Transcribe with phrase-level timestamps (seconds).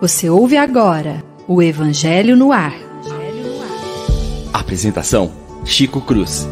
[0.00, 2.74] Você ouve agora o Evangelho no Ar.
[4.52, 5.32] Apresentação:
[5.64, 6.46] Chico Cruz.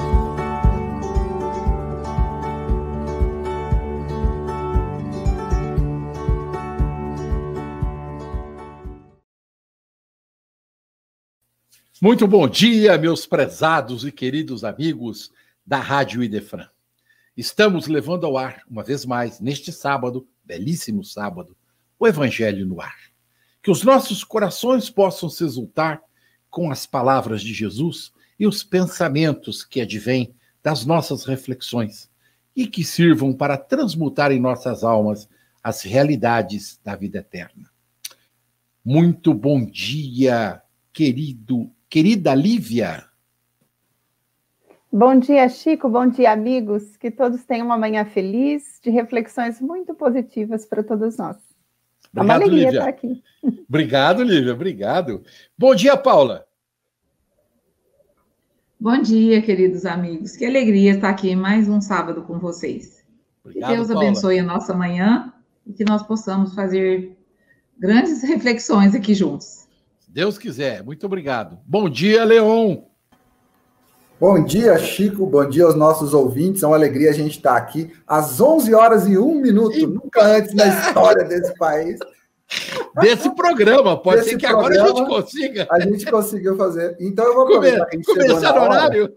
[12.00, 15.30] Muito bom dia, meus prezados e queridos amigos
[15.64, 16.71] da Rádio Idefran.
[17.36, 21.56] Estamos levando ao ar, uma vez mais, neste sábado, belíssimo sábado,
[21.98, 22.96] o Evangelho no ar.
[23.62, 26.02] Que os nossos corações possam se exultar
[26.50, 32.10] com as palavras de Jesus e os pensamentos que advêm das nossas reflexões
[32.54, 35.26] e que sirvam para transmutar em nossas almas
[35.62, 37.70] as realidades da vida eterna.
[38.84, 40.60] Muito bom dia,
[40.92, 43.11] querido Querida Lívia.
[44.94, 45.88] Bom dia, Chico.
[45.88, 46.98] Bom dia, amigos.
[46.98, 51.38] Que todos tenham uma manhã feliz, de reflexões muito positivas para todos nós.
[52.12, 52.78] Obrigado, é uma alegria Lívia.
[52.78, 53.22] estar aqui.
[53.66, 54.52] Obrigado, Lívia.
[54.52, 55.22] Obrigado.
[55.56, 56.44] Bom dia, Paula.
[58.78, 60.36] Bom dia, queridos amigos.
[60.36, 63.02] Que alegria estar aqui mais um sábado com vocês.
[63.42, 64.02] Obrigado, que Deus Paula.
[64.02, 65.32] abençoe a nossa manhã
[65.66, 67.16] e que nós possamos fazer
[67.78, 69.66] grandes reflexões aqui juntos.
[70.06, 70.84] Deus quiser.
[70.84, 71.58] Muito obrigado.
[71.64, 72.91] Bom dia, Leon.
[74.22, 75.26] Bom dia, Chico.
[75.26, 76.62] Bom dia aos nossos ouvintes.
[76.62, 79.84] É uma alegria a gente estar aqui às 11 horas e 1 minuto, e...
[79.84, 81.98] nunca antes na história desse país.
[83.00, 85.66] Desse programa, pode Desse ser que agora a gente consiga.
[85.68, 86.96] A gente conseguiu fazer.
[87.00, 89.12] Então eu vou gente Começar no horário.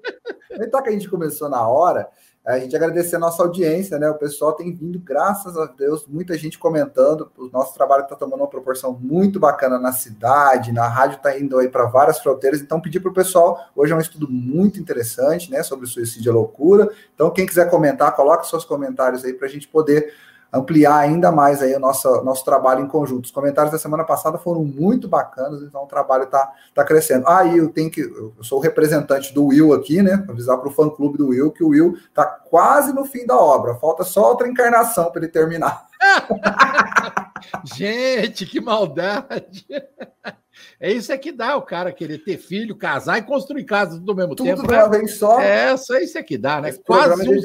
[0.46, 2.10] Aproveitar que a gente começou na hora,
[2.46, 4.08] a gente agradecer a nossa audiência, né?
[4.08, 7.32] O pessoal tem vindo, graças a Deus, muita gente comentando.
[7.36, 11.58] O nosso trabalho está tomando uma proporção muito bacana na cidade, na rádio está indo
[11.58, 12.62] aí para várias fronteiras.
[12.62, 15.64] Então, pedir para o pessoal, hoje é um estudo muito interessante, né?
[15.64, 16.88] Sobre suicídio e loucura.
[17.16, 20.14] Então, quem quiser comentar, coloque seus comentários aí para a gente poder
[20.56, 23.26] ampliar ainda mais aí o nosso, nosso trabalho em conjunto.
[23.26, 27.28] Os comentários da semana passada foram muito bacanas, então o trabalho está tá crescendo.
[27.28, 28.02] Ah, e eu tenho que.
[28.02, 30.26] Eu sou o representante do Will aqui, né?
[30.30, 33.38] Avisar para o fã clube do Will que o Will está quase no fim da
[33.38, 33.76] obra.
[33.76, 35.88] Falta só outra encarnação para ele terminar.
[37.76, 39.66] Gente, que maldade!
[40.80, 44.16] É isso é que dá o cara querer ter filho, casar e construir casa ao
[44.16, 44.62] mesmo tudo tempo.
[44.62, 45.40] Tudo uma vez só.
[45.40, 46.70] É, só isso é que dá, né?
[46.70, 47.42] Esse Quase um,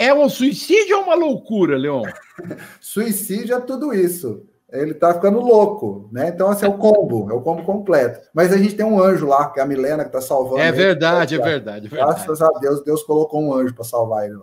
[0.00, 2.04] é um suicídio ou uma loucura, Leon?
[2.80, 4.46] suicídio é tudo isso.
[4.72, 6.28] Ele tá ficando louco, né?
[6.28, 8.26] Então, assim, é o combo, é o combo completo.
[8.32, 10.62] Mas a gente tem um anjo lá, que é a Milena, que tá salvando.
[10.62, 12.14] É verdade, ele, é verdade, é verdade.
[12.14, 14.38] Graças a Deus, Deus colocou um anjo para salvar ele.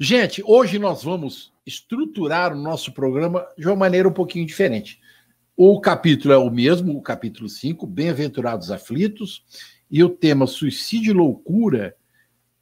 [0.00, 4.98] Gente, hoje nós vamos estruturar o nosso programa de uma maneira um pouquinho diferente.
[5.56, 9.44] O capítulo é o mesmo, o capítulo 5, Bem-aventurados aflitos,
[9.88, 11.94] e o tema suicídio e loucura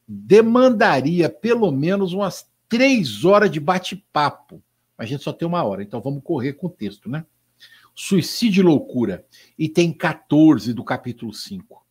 [0.06, 4.62] demandaria pelo menos umas três horas de bate-papo.
[4.96, 7.24] A gente só tem uma hora, então vamos correr com o texto, né?
[7.94, 9.24] Suicídio e loucura.
[9.58, 11.84] E tem 14 do capítulo 5.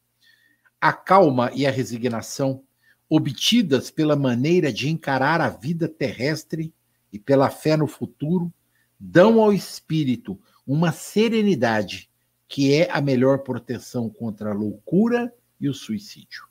[0.80, 2.64] A calma e a resignação,
[3.10, 6.74] obtidas pela maneira de encarar a vida terrestre
[7.14, 8.52] e pela fé no futuro,
[9.00, 12.10] dão ao espírito uma serenidade
[12.48, 16.51] que é a melhor proteção contra a loucura e o suicídio.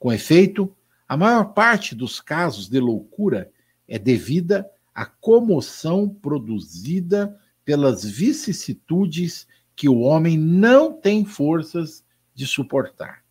[0.00, 0.74] Com efeito,
[1.06, 3.52] a maior parte dos casos de loucura
[3.86, 9.46] é devida à comoção produzida pelas vicissitudes
[9.76, 12.02] que o homem não tem forças
[12.34, 13.22] de suportar.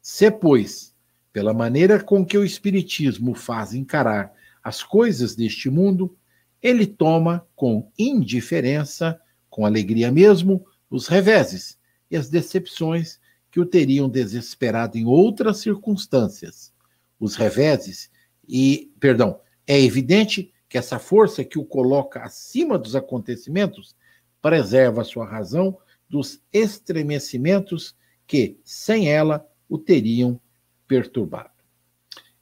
[0.00, 0.94] Se, pois,
[1.30, 6.16] pela maneira com que o Espiritismo faz encarar as coisas deste mundo,
[6.62, 11.78] ele toma com indiferença, com alegria mesmo, os reveses
[12.10, 13.20] e as decepções
[13.54, 16.74] que o teriam desesperado em outras circunstâncias.
[17.20, 18.10] Os reveses,
[18.48, 23.94] e, perdão, é evidente que essa força que o coloca acima dos acontecimentos
[24.42, 25.78] preserva sua razão
[26.10, 27.94] dos estremecimentos
[28.26, 30.40] que, sem ela, o teriam
[30.88, 31.54] perturbado.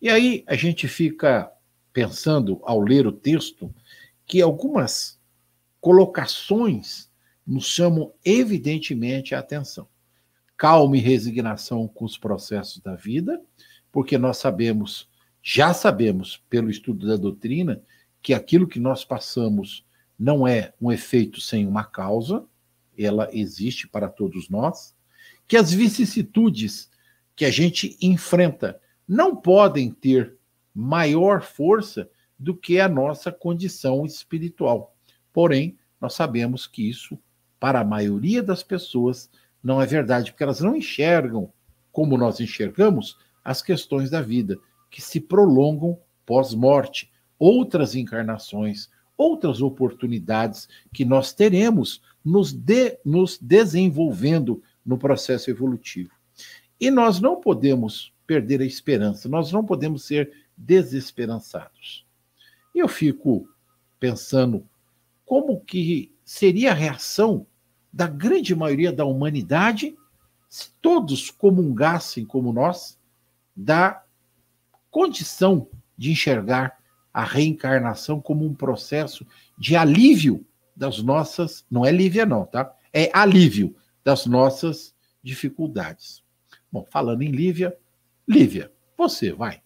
[0.00, 1.52] E aí a gente fica
[1.92, 3.70] pensando, ao ler o texto,
[4.24, 5.20] que algumas
[5.78, 7.10] colocações
[7.46, 9.91] nos chamam evidentemente a atenção
[10.62, 13.42] calma e resignação com os processos da vida,
[13.90, 15.10] porque nós sabemos,
[15.42, 17.82] já sabemos pelo estudo da doutrina,
[18.22, 19.84] que aquilo que nós passamos
[20.16, 22.46] não é um efeito sem uma causa,
[22.96, 24.94] ela existe para todos nós,
[25.48, 26.88] que as vicissitudes
[27.34, 30.36] que a gente enfrenta não podem ter
[30.72, 32.08] maior força
[32.38, 34.94] do que a nossa condição espiritual.
[35.32, 37.18] Porém, nós sabemos que isso,
[37.58, 39.28] para a maioria das pessoas,
[39.62, 41.52] não é verdade, porque elas não enxergam
[41.92, 44.58] como nós enxergamos as questões da vida,
[44.90, 54.62] que se prolongam pós-morte, outras encarnações, outras oportunidades que nós teremos nos, de, nos desenvolvendo
[54.84, 56.10] no processo evolutivo.
[56.80, 62.06] E nós não podemos perder a esperança, nós não podemos ser desesperançados.
[62.74, 63.48] E eu fico
[64.00, 64.66] pensando
[65.24, 67.46] como que seria a reação
[67.92, 69.96] da grande maioria da humanidade
[70.48, 72.98] se todos comungassem como nós
[73.54, 74.04] da
[74.90, 76.78] condição de enxergar
[77.12, 79.26] a reencarnação como um processo
[79.58, 82.74] de alívio das nossas, não é lívia não, tá?
[82.92, 83.74] É alívio
[84.04, 86.22] das nossas dificuldades.
[86.70, 87.76] Bom, falando em Lívia,
[88.26, 89.62] Lívia, você vai.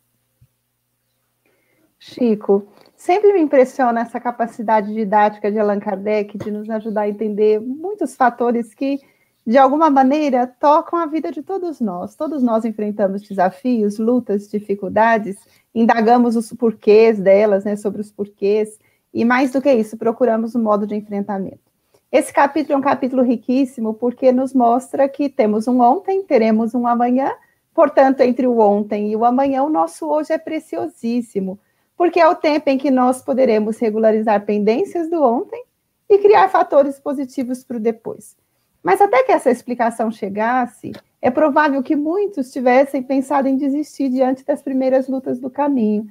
[1.98, 7.60] Chico, sempre me impressiona essa capacidade didática de Allan Kardec de nos ajudar a entender
[7.60, 9.00] muitos fatores que,
[9.46, 12.14] de alguma maneira, tocam a vida de todos nós.
[12.14, 15.36] Todos nós enfrentamos desafios, lutas, dificuldades,
[15.74, 18.78] indagamos os porquês delas, né, sobre os porquês,
[19.12, 21.60] e mais do que isso, procuramos um modo de enfrentamento.
[22.12, 26.86] Esse capítulo é um capítulo riquíssimo porque nos mostra que temos um ontem, teremos um
[26.86, 27.32] amanhã,
[27.74, 31.58] portanto, entre o ontem e o amanhã, o nosso hoje é preciosíssimo,
[31.96, 35.64] porque é o tempo em que nós poderemos regularizar pendências do ontem
[36.08, 38.36] e criar fatores positivos para o depois.
[38.82, 44.44] Mas até que essa explicação chegasse, é provável que muitos tivessem pensado em desistir diante
[44.44, 46.08] das primeiras lutas do caminho.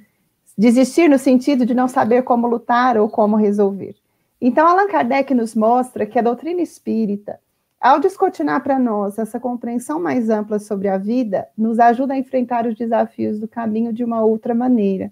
[0.58, 3.94] Desistir no sentido de não saber como lutar ou como resolver.
[4.40, 7.40] Então, Allan Kardec nos mostra que a doutrina espírita,
[7.80, 12.66] ao descortinar para nós essa compreensão mais ampla sobre a vida, nos ajuda a enfrentar
[12.66, 15.10] os desafios do caminho de uma outra maneira.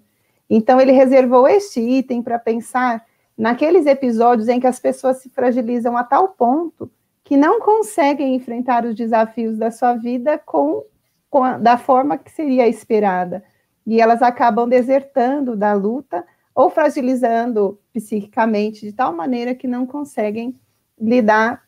[0.49, 3.05] Então, ele reservou este item para pensar
[3.37, 6.89] naqueles episódios em que as pessoas se fragilizam a tal ponto
[7.23, 10.83] que não conseguem enfrentar os desafios da sua vida com,
[11.29, 13.43] com a, da forma que seria esperada.
[13.85, 20.55] E elas acabam desertando da luta ou fragilizando psiquicamente de tal maneira que não conseguem
[20.99, 21.63] lidar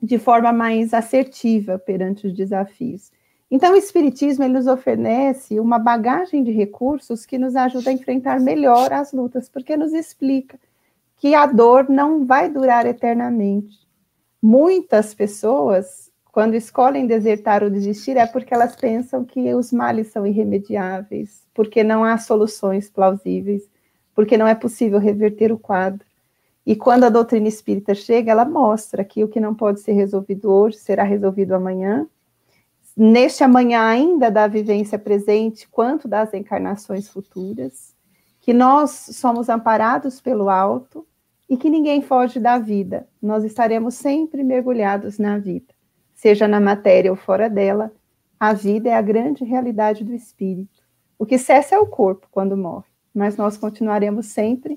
[0.00, 3.10] de forma mais assertiva perante os desafios.
[3.54, 8.40] Então, o Espiritismo ele nos oferece uma bagagem de recursos que nos ajuda a enfrentar
[8.40, 10.58] melhor as lutas, porque nos explica
[11.18, 13.78] que a dor não vai durar eternamente.
[14.42, 20.26] Muitas pessoas, quando escolhem desertar ou desistir, é porque elas pensam que os males são
[20.26, 23.70] irremediáveis, porque não há soluções plausíveis
[24.16, 26.04] porque não é possível reverter o quadro.
[26.66, 30.50] E quando a doutrina espírita chega, ela mostra que o que não pode ser resolvido
[30.50, 32.04] hoje será resolvido amanhã.
[32.96, 37.94] Neste amanhã, ainda da vivência presente, quanto das encarnações futuras,
[38.40, 41.06] que nós somos amparados pelo alto
[41.48, 43.08] e que ninguém foge da vida.
[43.20, 45.74] Nós estaremos sempre mergulhados na vida,
[46.14, 47.92] seja na matéria ou fora dela.
[48.38, 50.82] A vida é a grande realidade do espírito.
[51.18, 54.76] O que cessa é o corpo quando morre mas nós continuaremos sempre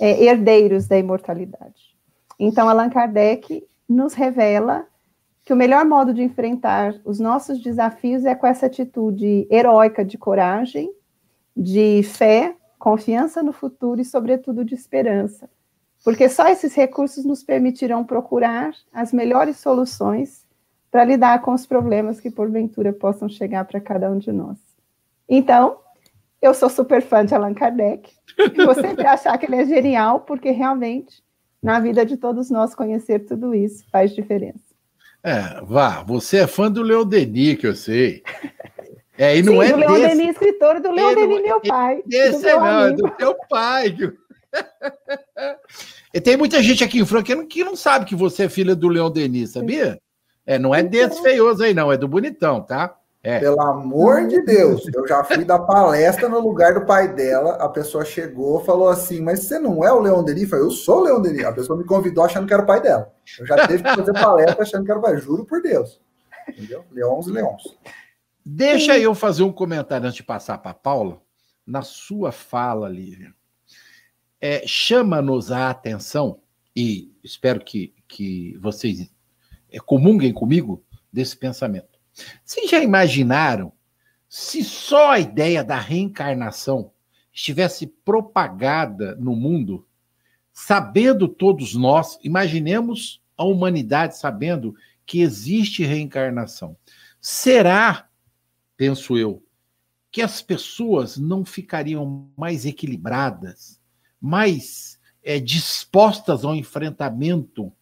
[0.00, 1.96] é, herdeiros da imortalidade.
[2.38, 4.86] Então, Allan Kardec nos revela
[5.48, 10.18] que o melhor modo de enfrentar os nossos desafios é com essa atitude heróica de
[10.18, 10.92] coragem,
[11.56, 15.48] de fé, confiança no futuro e, sobretudo, de esperança.
[16.04, 20.44] Porque só esses recursos nos permitirão procurar as melhores soluções
[20.90, 24.58] para lidar com os problemas que, porventura, possam chegar para cada um de nós.
[25.26, 25.78] Então,
[26.42, 28.12] eu sou super fã de Allan Kardec.
[28.38, 31.24] E vou sempre achar que ele é genial, porque realmente,
[31.62, 34.67] na vida de todos nós, conhecer tudo isso faz diferença.
[35.22, 38.22] É, vá, você é fã do Leon Denis, que eu sei.
[39.16, 40.16] É, e não Sim, é do Leon desse...
[40.16, 42.02] Denis, escritor do Leon Denis, meu pai.
[42.08, 43.96] Esse é, não, é do teu pai.
[46.14, 48.88] e tem muita gente aqui em Franca que não sabe que você é filha do
[48.88, 50.00] Leon Denis, sabia?
[50.46, 51.22] É, não é desse então.
[51.24, 52.94] feioso aí, não, é do bonitão, tá?
[53.28, 53.40] É.
[53.40, 57.56] Pelo amor de Deus, eu já fui dar palestra no lugar do pai dela.
[57.56, 60.44] A pessoa chegou, falou assim: Mas você não é o Leon Denis?
[60.44, 61.44] Eu falei: Eu sou o Leon Denis.
[61.44, 63.12] A pessoa me convidou achando que era o pai dela.
[63.38, 65.18] Eu já teve que fazer palestra achando que era o pai.
[65.18, 66.00] Juro por Deus.
[66.48, 66.86] Entendeu?
[66.90, 67.62] Leões e leões.
[68.42, 71.20] Deixa eu fazer um comentário antes de passar para a Paula.
[71.66, 73.34] Na sua fala, Lívia,
[74.40, 76.40] é, chama-nos a atenção,
[76.74, 79.06] e espero que, que vocês
[79.70, 80.82] é, comunguem comigo
[81.12, 81.97] desse pensamento
[82.44, 83.72] vocês já imaginaram
[84.28, 86.92] se só a ideia da reencarnação
[87.32, 89.86] estivesse propagada no mundo,
[90.52, 94.74] sabendo todos nós, imaginemos a humanidade sabendo
[95.06, 96.76] que existe reencarnação.
[97.20, 98.08] Será,
[98.76, 99.42] penso eu,
[100.10, 103.80] que as pessoas não ficariam mais equilibradas,
[104.20, 107.72] mais é, dispostas ao enfrentamento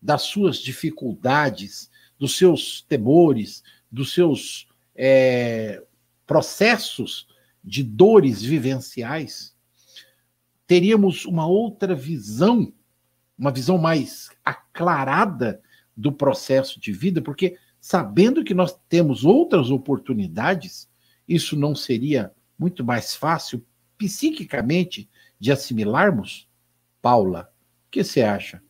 [0.00, 5.82] das suas dificuldades, dos seus temores, dos seus é,
[6.26, 7.26] processos
[7.62, 9.56] de dores vivenciais,
[10.66, 12.72] teríamos uma outra visão,
[13.36, 15.60] uma visão mais aclarada
[15.96, 20.88] do processo de vida, porque sabendo que nós temos outras oportunidades,
[21.26, 23.64] isso não seria muito mais fácil
[23.98, 26.48] psiquicamente de assimilarmos?
[27.02, 27.52] Paula,
[27.86, 28.62] o que você acha?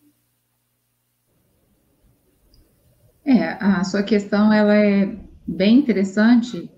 [3.30, 6.68] É, a sua questão ela é bem interessante,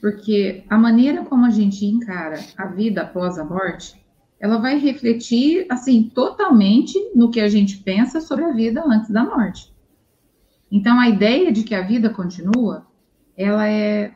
[0.00, 4.04] porque a maneira como a gente encara a vida após a morte,
[4.40, 9.22] ela vai refletir assim totalmente no que a gente pensa sobre a vida antes da
[9.24, 9.72] morte.
[10.72, 12.84] Então a ideia de que a vida continua,
[13.36, 14.12] ela é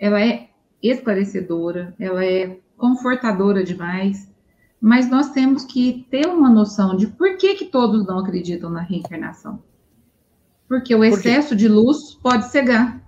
[0.00, 0.48] ela é
[0.82, 4.32] esclarecedora, ela é confortadora demais,
[4.80, 8.80] mas nós temos que ter uma noção de por que que todos não acreditam na
[8.80, 9.62] reencarnação.
[10.68, 13.02] Porque o excesso de luz pode cegar.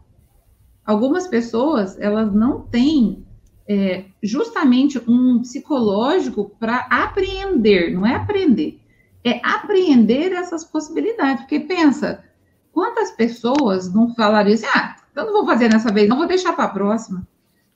[0.84, 3.24] Algumas pessoas, elas não têm
[3.68, 8.80] é, justamente um psicológico para apreender, não é aprender,
[9.22, 11.42] é apreender essas possibilidades.
[11.42, 12.24] Porque pensa,
[12.72, 16.54] quantas pessoas não falariam assim, ah, eu não vou fazer nessa vez, não vou deixar
[16.54, 17.28] para a próxima.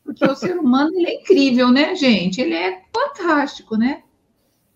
[0.03, 2.41] Porque o ser humano, ele é incrível, né, gente?
[2.41, 4.03] Ele é fantástico, né?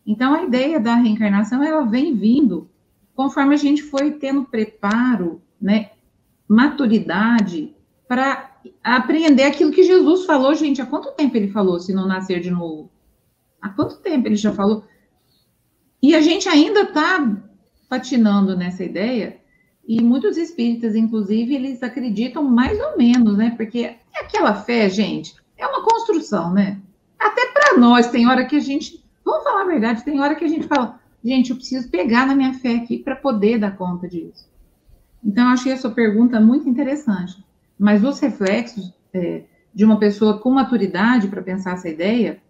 [0.07, 2.71] Então, a ideia da reencarnação, ela vem vindo
[3.19, 5.91] conforme a gente foi tendo preparo, né,
[6.47, 7.75] maturidade
[8.07, 8.49] para
[8.81, 10.81] apreender aquilo que Jesus falou, gente.
[10.81, 12.93] Há quanto tempo ele falou se não nascer de novo?
[13.61, 14.85] Há quanto tempo ele já falou?
[16.01, 17.43] E a gente ainda está
[17.89, 19.41] patinando nessa ideia,
[19.85, 23.53] e muitos espíritas, inclusive, eles acreditam mais ou menos, né?
[23.57, 26.81] Porque aquela fé, gente, é uma construção, né?
[27.19, 30.45] Até para nós, tem hora que a gente, vamos falar a verdade, tem hora que
[30.45, 34.09] a gente fala, Gente, eu preciso pegar na minha fé aqui para poder dar conta
[34.09, 34.49] disso.
[35.25, 37.45] Então, eu achei a sua pergunta muito interessante.
[37.79, 39.43] Mas os reflexos é,
[39.75, 42.41] de uma pessoa com maturidade para pensar essa ideia,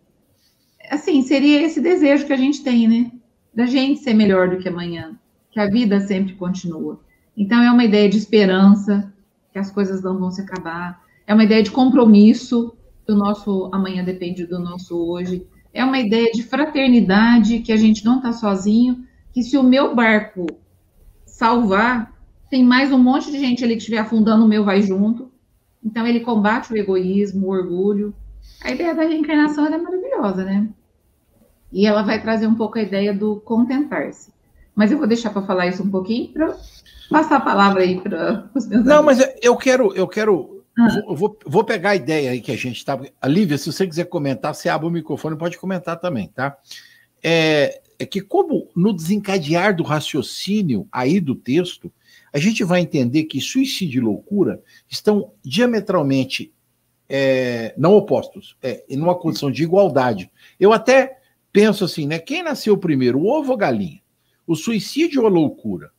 [0.91, 3.11] assim, seria esse desejo que a gente tem, né?
[3.55, 5.19] Da gente ser melhor do que amanhã,
[5.51, 7.01] que a vida sempre continua.
[7.37, 9.13] Então, é uma ideia de esperança,
[9.53, 11.03] que as coisas não vão se acabar.
[11.27, 15.99] É uma ideia de compromisso, que o nosso amanhã depende do nosso hoje é uma
[15.99, 20.47] ideia de fraternidade, que a gente não está sozinho, que se o meu barco
[21.27, 22.13] salvar,
[22.51, 25.31] tem mais um monte de gente ali que estiver afundando, o meu vai junto.
[25.85, 28.15] Então, ele combate o egoísmo, o orgulho.
[28.63, 30.69] A ideia da reencarnação é maravilhosa, né?
[31.73, 34.33] E ela vai trazer um pouco a ideia do contentar-se.
[34.75, 36.57] Mas eu vou deixar para falar isso um pouquinho para
[37.11, 39.19] passar a palavra aí para os meus Não, amigos.
[39.19, 41.03] mas eu quero, eu quero ah.
[41.09, 42.99] Vou, vou, pegar a ideia aí que a gente está.
[43.25, 46.57] Lívia, se você quiser comentar, você abre o microfone, pode comentar também, tá?
[47.23, 51.93] É, é, que, como no desencadear do raciocínio aí do texto,
[52.33, 56.53] a gente vai entender que suicídio e loucura estão diametralmente
[57.09, 60.31] é, não opostos, é, em uma condição de igualdade.
[60.61, 61.19] Eu até
[61.53, 62.19] penso assim, né?
[62.19, 64.01] Quem nasceu primeiro, o ovo ou a galinha?
[64.47, 65.91] O suicídio ou a loucura?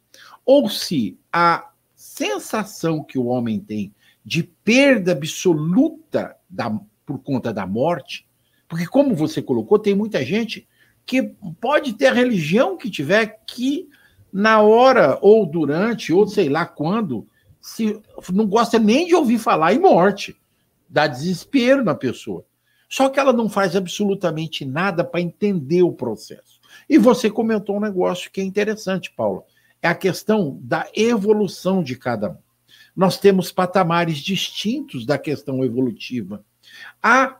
[0.45, 3.93] Ou se a sensação que o homem tem
[4.29, 6.69] de perda absoluta da,
[7.03, 8.27] por conta da morte,
[8.67, 10.67] porque, como você colocou, tem muita gente
[11.03, 11.23] que
[11.59, 13.89] pode ter a religião que tiver, que
[14.31, 17.27] na hora, ou durante, ou sei lá quando,
[17.59, 17.99] se
[18.31, 20.39] não gosta nem de ouvir falar em morte.
[20.87, 22.45] Dá desespero na pessoa.
[22.87, 26.61] Só que ela não faz absolutamente nada para entender o processo.
[26.87, 29.43] E você comentou um negócio que é interessante, Paula.
[29.81, 32.48] É a questão da evolução de cada um
[32.99, 36.43] nós temos patamares distintos da questão evolutiva.
[37.01, 37.37] Há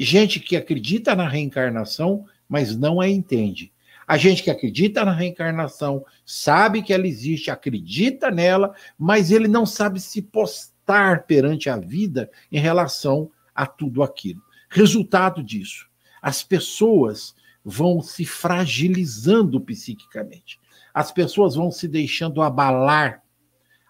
[0.00, 3.70] gente que acredita na reencarnação, mas não a entende.
[4.08, 9.66] A gente que acredita na reencarnação, sabe que ela existe, acredita nela, mas ele não
[9.66, 14.42] sabe se postar perante a vida em relação a tudo aquilo.
[14.70, 15.86] Resultado disso,
[16.22, 20.58] as pessoas vão se fragilizando psiquicamente.
[20.94, 23.22] As pessoas vão se deixando abalar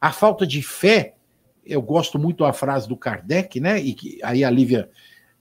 [0.05, 1.15] a falta de fé,
[1.65, 3.81] eu gosto muito da frase do Kardec, né?
[3.81, 4.91] E que aí a Lívia.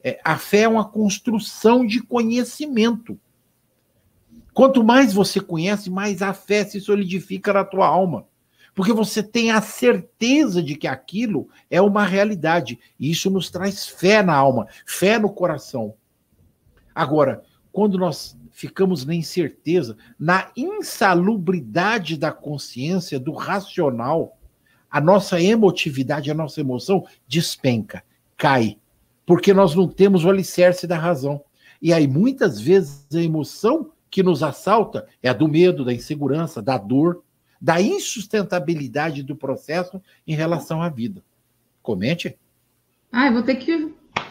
[0.02, 3.20] É, a fé é uma construção de conhecimento.
[4.54, 8.26] Quanto mais você conhece, mais a fé se solidifica na tua alma.
[8.74, 12.80] Porque você tem a certeza de que aquilo é uma realidade.
[12.98, 15.94] E isso nos traz fé na alma, fé no coração.
[16.96, 24.38] Agora, quando nós ficamos na incerteza, na insalubridade da consciência, do racional,
[24.94, 28.04] a nossa emotividade, a nossa emoção despenca,
[28.38, 28.78] cai,
[29.26, 31.44] porque nós não temos o alicerce da razão.
[31.82, 36.62] E aí, muitas vezes, a emoção que nos assalta é a do medo, da insegurança,
[36.62, 37.24] da dor,
[37.60, 41.24] da insustentabilidade do processo em relação à vida.
[41.82, 42.38] Comente.
[43.12, 43.83] Ah, eu vou ter que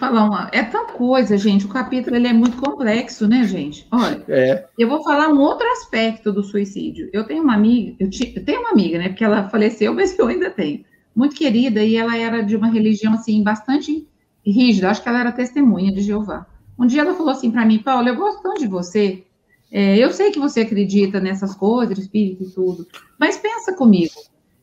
[0.03, 0.49] falar uma.
[0.51, 1.65] É tanta coisa, gente.
[1.65, 3.87] O capítulo ele é muito complexo, né, gente?
[3.93, 4.67] Olha, é.
[4.77, 7.09] eu vou falar um outro aspecto do suicídio.
[7.13, 9.09] Eu tenho uma amiga, eu, te, eu tenho uma amiga, né?
[9.11, 10.85] Porque ela faleceu, mas eu ainda tenho.
[11.15, 14.09] Muito querida, e ela era de uma religião, assim, bastante
[14.45, 14.91] rígida.
[14.91, 16.47] Acho que ela era testemunha de Jeová.
[16.77, 19.23] Um dia ela falou assim para mim, Paulo, eu gosto tanto de você.
[19.71, 22.87] É, eu sei que você acredita nessas coisas, espírito e tudo,
[23.19, 24.15] mas pensa comigo.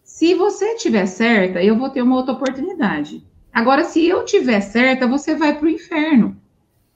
[0.04, 3.24] Se você tiver certa, eu vou ter uma outra oportunidade.
[3.60, 6.38] Agora, se eu tiver certa, você vai para o inferno.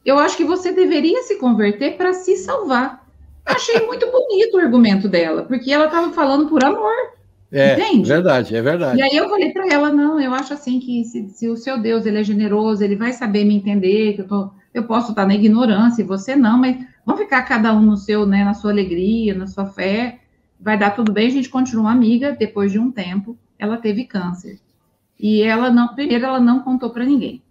[0.06, 3.06] Eu acho que você deveria se converter para se salvar.
[3.46, 6.94] Achei muito bonito o argumento dela, porque ela estava falando por amor.
[7.52, 8.08] É, entende?
[8.08, 8.98] verdade, é verdade.
[8.98, 11.78] E aí eu falei para ela, não, eu acho assim que se, se, o seu
[11.78, 15.28] Deus ele é generoso, ele vai saber me entender, que eu, tô, eu posso estar
[15.28, 18.72] na ignorância e você não, mas vamos ficar cada um no seu, né, na sua
[18.72, 20.20] alegria, na sua fé,
[20.58, 24.63] vai dar tudo bem, a gente continua amiga, depois de um tempo, ela teve câncer.
[25.24, 27.42] E ela não, primeiro ela não contou para ninguém.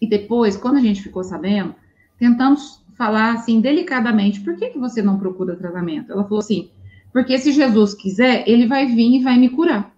[0.00, 1.74] E depois, quando a gente ficou sabendo,
[2.16, 6.12] tentamos falar assim delicadamente, por que, que você não procura tratamento?
[6.12, 6.70] Ela falou assim,
[7.12, 9.92] porque se Jesus quiser, ele vai vir e vai me curar.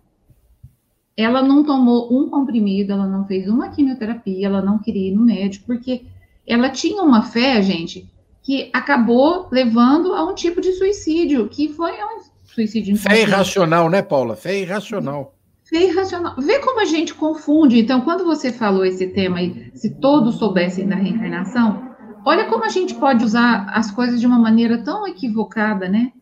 [1.14, 5.22] Ela não tomou um comprimido, ela não fez uma quimioterapia, ela não queria ir no
[5.22, 6.06] médico, porque
[6.46, 8.10] ela tinha uma fé, gente,
[8.42, 12.96] que acabou levando a um tipo de suicídio, que foi um suicídio.
[12.96, 14.34] Fé irracional, né, Paula?
[14.34, 15.35] Fé irracional.
[15.68, 15.92] Fé.
[16.38, 17.78] Vê como a gente confunde.
[17.78, 21.94] Então, quando você falou esse tema aí, se todos soubessem da reencarnação,
[22.24, 26.12] olha como a gente pode usar as coisas de uma maneira tão equivocada, né?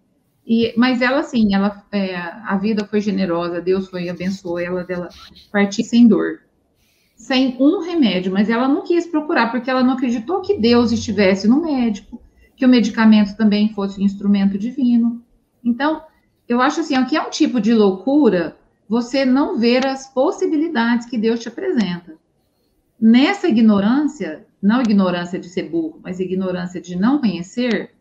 [0.47, 5.09] E, mas ela, sim, ela, é, a vida foi generosa, Deus foi abençoou ela dela
[5.51, 6.41] partir sem dor,
[7.17, 11.49] sem um remédio, mas ela não quis procurar porque ela não acreditou que Deus estivesse
[11.49, 12.21] no médico,
[12.57, 15.23] que o medicamento também fosse um instrumento divino.
[15.65, 16.03] Então,
[16.47, 18.55] eu acho assim, o que é um tipo de loucura
[18.89, 22.17] você não ver as possibilidades que Deus te apresenta.
[23.01, 27.93] Nessa ignorância, não ignorância de ser burro, mas ignorância de não conhecer,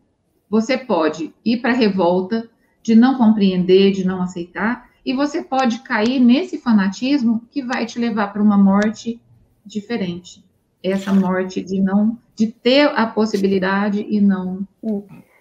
[0.48, 2.48] você pode ir para a revolta,
[2.82, 7.98] de não compreender, de não aceitar, e você pode cair nesse fanatismo que vai te
[7.98, 9.20] levar para uma morte
[9.64, 10.44] diferente.
[10.82, 14.66] Essa morte de não, de ter a possibilidade e não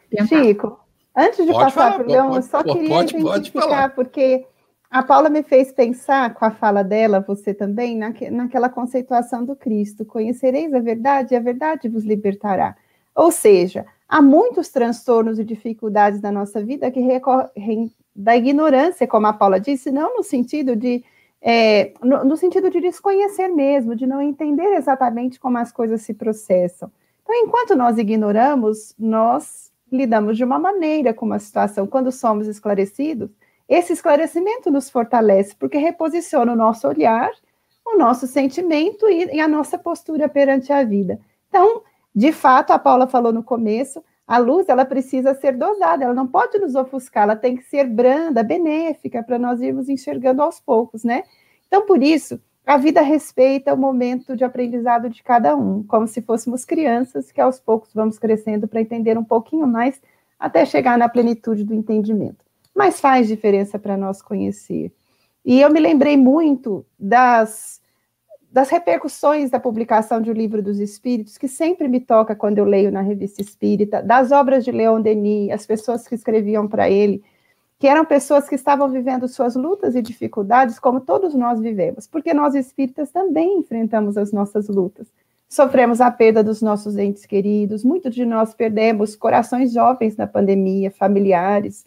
[0.09, 0.43] tentar.
[0.43, 0.79] Chico,
[1.15, 4.45] antes de pode passar para o Leão, eu só queria pode, identificar, pode porque
[4.93, 9.55] a Paula me fez pensar com a fala dela, você também, naque, naquela conceituação do
[9.55, 12.75] Cristo: conhecereis a verdade e a verdade vos libertará.
[13.15, 19.25] Ou seja, há muitos transtornos e dificuldades na nossa vida que recorrem da ignorância, como
[19.25, 21.03] a Paula disse, não no sentido de
[21.41, 26.13] é, no, no, sentido de desconhecer mesmo, de não entender exatamente como as coisas se
[26.13, 26.91] processam.
[27.23, 31.87] Então, enquanto nós ignoramos, nós lidamos de uma maneira com uma situação.
[31.87, 33.31] Quando somos esclarecidos,
[33.67, 37.31] esse esclarecimento nos fortalece, porque reposiciona o nosso olhar,
[37.85, 41.19] o nosso sentimento e, e a nossa postura perante a vida.
[41.49, 41.81] Então,
[42.13, 46.27] de fato, a Paula falou no começo, a luz ela precisa ser dosada, ela não
[46.27, 51.03] pode nos ofuscar, ela tem que ser branda, benéfica, para nós irmos enxergando aos poucos,
[51.03, 51.23] né?
[51.67, 56.21] Então, por isso, a vida respeita o momento de aprendizado de cada um, como se
[56.21, 60.01] fôssemos crianças que aos poucos vamos crescendo para entender um pouquinho mais
[60.39, 62.42] até chegar na plenitude do entendimento
[62.75, 64.91] mas faz diferença para nós conhecer.
[65.45, 67.81] E eu me lembrei muito das,
[68.51, 72.65] das repercussões da publicação de O Livro dos Espíritos, que sempre me toca quando eu
[72.65, 77.23] leio na revista espírita, das obras de Leon Denis, as pessoas que escreviam para ele,
[77.77, 82.33] que eram pessoas que estavam vivendo suas lutas e dificuldades, como todos nós vivemos, porque
[82.33, 85.11] nós espíritas também enfrentamos as nossas lutas.
[85.49, 90.89] Sofremos a perda dos nossos entes queridos, muitos de nós perdemos corações jovens na pandemia,
[90.89, 91.85] familiares,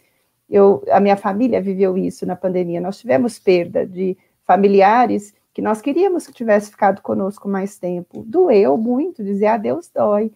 [0.49, 2.81] eu, a minha família viveu isso na pandemia.
[2.81, 8.23] Nós tivemos perda de familiares que nós queríamos que tivesse ficado conosco mais tempo.
[8.27, 10.31] Doeu muito, dizer adeus dói,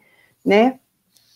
[0.44, 0.80] né?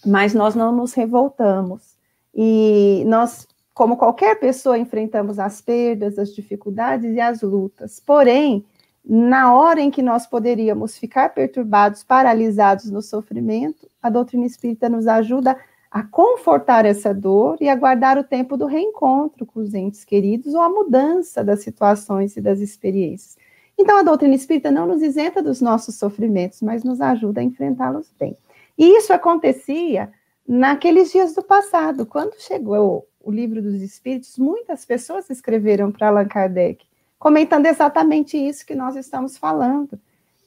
[0.05, 1.95] Mas nós não nos revoltamos.
[2.35, 8.01] E nós, como qualquer pessoa, enfrentamos as perdas, as dificuldades e as lutas.
[8.01, 8.65] Porém,
[9.05, 15.07] na hora em que nós poderíamos ficar perturbados, paralisados no sofrimento, a doutrina espírita nos
[15.07, 15.57] ajuda a
[15.95, 20.61] a confortar essa dor e aguardar o tempo do reencontro com os entes queridos ou
[20.61, 23.39] a mudança das situações e das experiências.
[23.79, 28.13] Então, a doutrina espírita não nos isenta dos nossos sofrimentos, mas nos ajuda a enfrentá-los
[28.19, 28.37] bem.
[28.77, 30.11] E isso acontecia
[30.45, 32.05] naqueles dias do passado.
[32.05, 36.85] Quando chegou o livro dos Espíritos, muitas pessoas escreveram para Allan Kardec,
[37.21, 39.97] comentando exatamente isso que nós estamos falando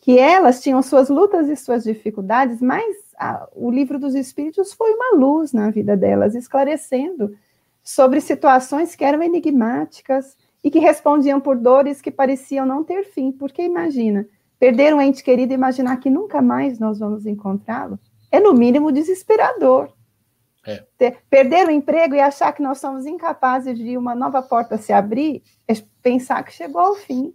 [0.02, 4.94] que elas tinham suas lutas e suas dificuldades, mas a, o livro dos Espíritos foi
[4.94, 7.36] uma luz na vida delas, esclarecendo
[7.84, 13.32] sobre situações que eram enigmáticas e que respondiam por dores que pareciam não ter fim,
[13.32, 14.28] porque imagina,
[14.60, 18.00] perder um ente querido e imaginar que nunca mais nós vamos encontrá-lo,
[18.32, 19.92] é no mínimo desesperador.
[20.66, 20.84] É.
[20.98, 24.92] Ter, perder o emprego e achar que nós somos incapazes de uma nova porta se
[24.92, 27.34] abrir, é pensar que chegou ao fim.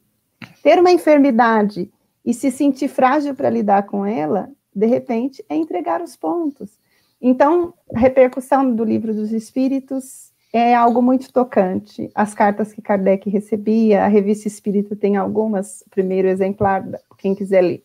[0.62, 1.90] Ter uma enfermidade
[2.24, 6.78] e se sentir frágil para lidar com ela, de repente, é entregar os pontos.
[7.20, 12.10] Então, a repercussão do livro dos Espíritos é algo muito tocante.
[12.14, 16.84] As cartas que Kardec recebia, a revista Espírita tem algumas, primeiro exemplar,
[17.16, 17.84] quem quiser ler.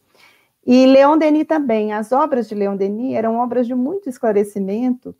[0.65, 1.93] E Leon Denis também.
[1.93, 5.15] As obras de Leon Denis eram obras de muito esclarecimento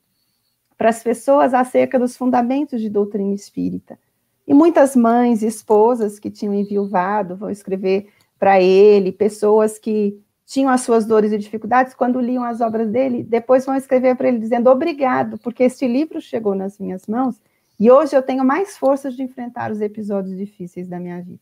[0.77, 3.97] para as pessoas acerca dos fundamentos de doutrina espírita.
[4.45, 10.71] E muitas mães e esposas que tinham enviuvado vão escrever para ele, pessoas que tinham
[10.71, 14.39] as suas dores e dificuldades, quando liam as obras dele, depois vão escrever para ele
[14.39, 17.35] dizendo obrigado, porque este livro chegou nas minhas mãos
[17.77, 21.41] e hoje eu tenho mais forças de enfrentar os episódios difíceis da minha vida.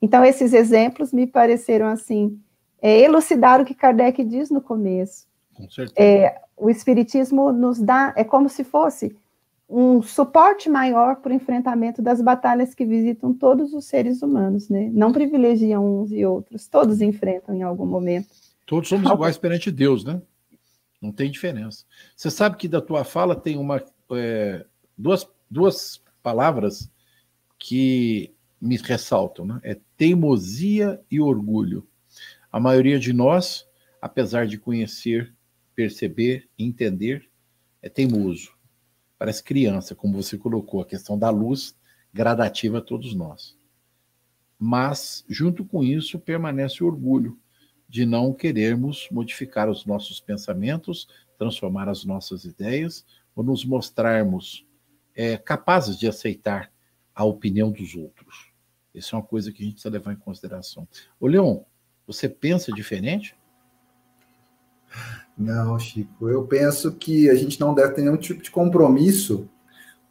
[0.00, 2.38] Então, esses exemplos me pareceram assim,
[2.80, 5.26] é, elucidar o que Kardec diz no começo.
[5.56, 5.94] Com certeza.
[5.98, 9.16] É, o Espiritismo nos dá, é como se fosse
[9.68, 14.90] um suporte maior para o enfrentamento das batalhas que visitam todos os seres humanos, né?
[14.92, 18.28] Não privilegiam uns e outros, todos enfrentam em algum momento.
[18.66, 20.20] Todos somos iguais perante Deus, né?
[21.00, 21.84] Não tem diferença.
[22.16, 24.64] Você sabe que da tua fala tem uma é,
[24.96, 26.90] duas, duas palavras
[27.58, 29.60] que me ressaltam, né?
[29.62, 31.86] É teimosia e orgulho.
[32.50, 33.66] A maioria de nós,
[34.00, 35.34] apesar de conhecer
[35.74, 37.28] perceber, entender,
[37.82, 38.52] é teimoso.
[39.18, 41.76] Parece criança, como você colocou, a questão da luz
[42.12, 43.56] gradativa a todos nós.
[44.58, 47.38] Mas, junto com isso, permanece o orgulho
[47.88, 54.66] de não querermos modificar os nossos pensamentos, transformar as nossas ideias, ou nos mostrarmos
[55.14, 56.70] é, capazes de aceitar
[57.14, 58.52] a opinião dos outros.
[58.94, 60.86] Isso é uma coisa que a gente precisa levar em consideração.
[61.18, 61.60] Ô, Leon,
[62.06, 63.36] você pensa diferente?
[65.36, 69.48] Não, Chico, eu penso que a gente não deve ter nenhum tipo de compromisso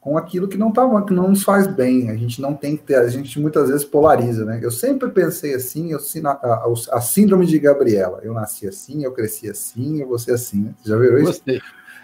[0.04, 2.10] com aquilo que não tá, que não nos faz bem.
[2.10, 4.60] A gente não tem que ter, a gente muitas vezes polariza, né?
[4.62, 8.20] Eu sempre pensei assim, eu, a, a, a síndrome de Gabriela.
[8.22, 10.64] Eu nasci assim, eu cresci assim, eu vou ser assim.
[10.64, 10.74] Né?
[10.86, 11.28] Já viu isso?
[11.28, 11.62] Gostei.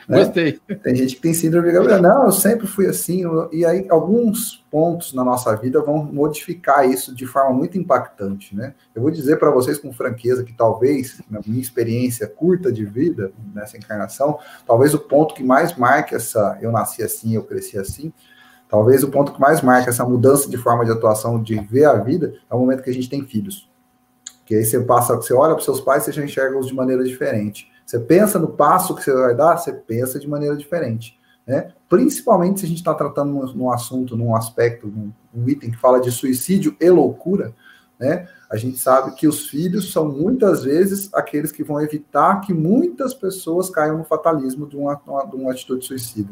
[0.10, 0.24] Né?
[0.24, 0.60] Gostei.
[0.82, 2.02] Tem gente que tem síndrome de Gabriel.
[2.02, 3.22] Não, eu sempre fui assim.
[3.52, 8.74] E aí, alguns pontos na nossa vida vão modificar isso de forma muito impactante, né?
[8.96, 13.32] Eu vou dizer para vocês com franqueza que talvez, na minha experiência curta de vida
[13.54, 18.12] nessa encarnação, talvez o ponto que mais marque essa eu nasci assim, eu cresci assim,
[18.68, 21.94] talvez o ponto que mais marca essa mudança de forma de atuação, de ver a
[21.94, 23.70] vida, é o momento que a gente tem filhos.
[24.44, 27.70] Que aí você passa, você olha para seus pais, você já enxerga-os de maneira diferente.
[27.90, 31.18] Você pensa no passo que você vai dar, você pensa de maneira diferente.
[31.48, 31.74] Né?
[31.90, 35.78] Principalmente se a gente está tratando num, num, assunto, num aspecto, num, num, item que
[35.78, 37.52] fala de suicídio e loucura,
[38.00, 38.28] né?
[38.48, 43.16] A gente sabe que os filhos são muitas vezes aqueles que vão evitar que muitas
[43.16, 46.30] pessoas caiam no fatalismo de uma, de uma atitude suicida.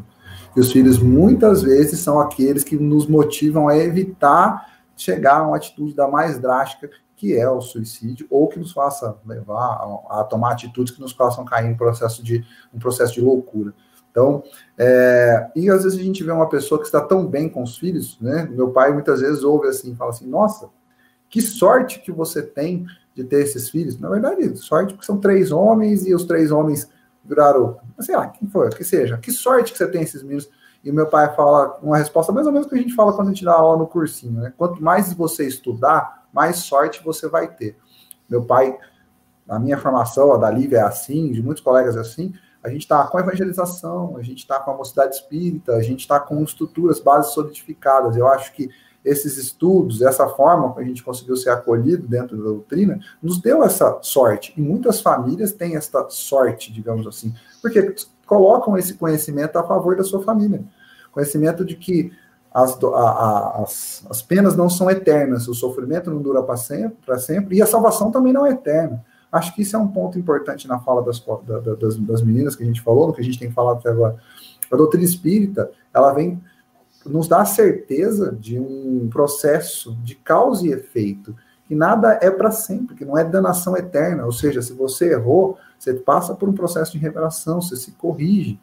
[0.55, 5.57] E os filhos muitas vezes são aqueles que nos motivam a evitar chegar a uma
[5.57, 6.87] atitude da mais drástica
[7.17, 11.11] que é o suicídio, ou que nos faça levar a, a tomar atitudes que nos
[11.11, 13.73] façam cair em processo de, um processo de loucura.
[14.11, 14.43] Então,
[14.77, 17.77] é, e às vezes a gente vê uma pessoa que está tão bem com os
[17.77, 18.47] filhos, né?
[18.51, 20.69] Meu pai muitas vezes ouve assim, fala assim, nossa,
[21.29, 23.99] que sorte que você tem de ter esses filhos.
[23.99, 26.87] Na verdade, sorte porque são três homens e os três homens
[27.25, 30.49] viraram, sei lá, quem foi, que seja, que sorte que você tem esses meninos.
[30.87, 33.31] E meu pai fala uma resposta mais ou menos que a gente fala quando a
[33.31, 34.53] gente dá aula no cursinho, né?
[34.57, 37.75] Quanto mais você estudar, mais sorte você vai ter.
[38.29, 38.77] Meu pai,
[39.45, 42.83] na minha formação, a da Lívia é assim, de muitos colegas é assim, a gente
[42.83, 46.41] está com a evangelização, a gente está com a mocidade espírita, a gente está com
[46.41, 48.15] estruturas, bases solidificadas.
[48.15, 48.69] Eu acho que
[49.03, 53.61] esses estudos, essa forma que a gente conseguiu ser acolhido dentro da doutrina, nos deu
[53.61, 54.53] essa sorte.
[54.55, 57.93] E muitas famílias têm essa sorte, digamos assim, porque
[58.25, 60.63] colocam esse conhecimento a favor da sua família.
[61.17, 62.11] Conhecimento de que
[62.53, 67.19] as, a, a, as, as penas não são eternas, o sofrimento não dura para sempre,
[67.19, 69.03] sempre, e a salvação também não é eterna.
[69.31, 72.61] Acho que isso é um ponto importante na fala das, da, das, das meninas que
[72.61, 74.17] a gente falou, no que a gente tem falado até agora.
[74.71, 76.39] A doutrina espírita, ela vem
[77.03, 81.35] nos dar a certeza de um processo de causa e efeito,
[81.67, 85.57] que nada é para sempre, que não é danação eterna, ou seja, se você errou,
[85.79, 88.59] você passa por um processo de revelação, você se corrige.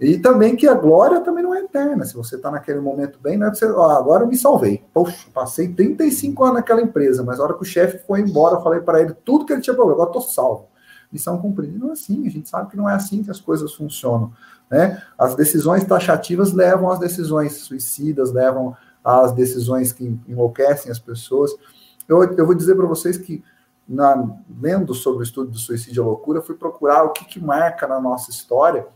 [0.00, 2.06] E também que a glória também não é eterna.
[2.06, 4.82] Se você está naquele momento bem, não é você, agora eu me salvei.
[4.94, 8.62] Poxa, passei 35 anos naquela empresa, mas a hora que o chefe foi embora, eu
[8.62, 10.68] falei para ele tudo que ele tinha problema, agora estou salvo.
[11.12, 11.78] Missão cumprida.
[11.78, 14.32] Não é assim, a gente sabe que não é assim que as coisas funcionam.
[14.70, 15.02] Né?
[15.18, 21.54] As decisões taxativas levam às decisões suicidas, levam às decisões que enlouquecem as pessoas.
[22.08, 23.44] Eu, eu vou dizer para vocês que
[23.86, 27.88] na, lendo sobre o estudo do suicídio e loucura, fui procurar o que, que marca
[27.88, 28.86] na nossa história,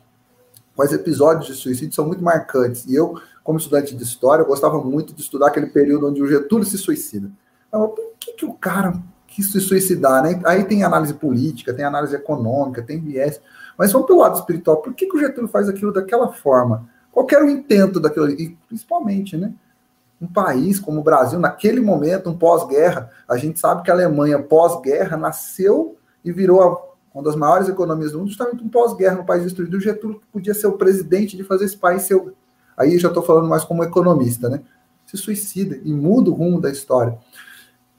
[0.75, 2.85] quais episódios de suicídio são muito marcantes.
[2.87, 6.27] E eu, como estudante de história, eu gostava muito de estudar aquele período onde o
[6.27, 7.31] Getúlio se suicida.
[7.69, 8.95] Então, por que, que o cara
[9.27, 10.23] quis se suicidar?
[10.23, 10.41] Né?
[10.45, 13.41] Aí tem análise política, tem análise econômica, tem viés.
[13.77, 14.79] Mas vamos pelo lado espiritual.
[14.79, 16.89] Por que, que o Getúlio faz aquilo daquela forma?
[17.11, 18.29] Qual era o intento daquilo?
[18.31, 19.53] E principalmente, né?
[20.21, 24.41] Um país como o Brasil, naquele momento, um pós-guerra, a gente sabe que a Alemanha,
[24.43, 29.45] pós-guerra, nasceu e virou uma das maiores economias do mundo, justamente um pós-guerra, um país
[29.45, 29.77] destruído.
[29.77, 32.21] O Getúlio podia ser o presidente de fazer esse país ser.
[32.77, 34.63] Aí já estou falando mais como economista, né?
[35.07, 37.17] Se suicida e muda o rumo da história.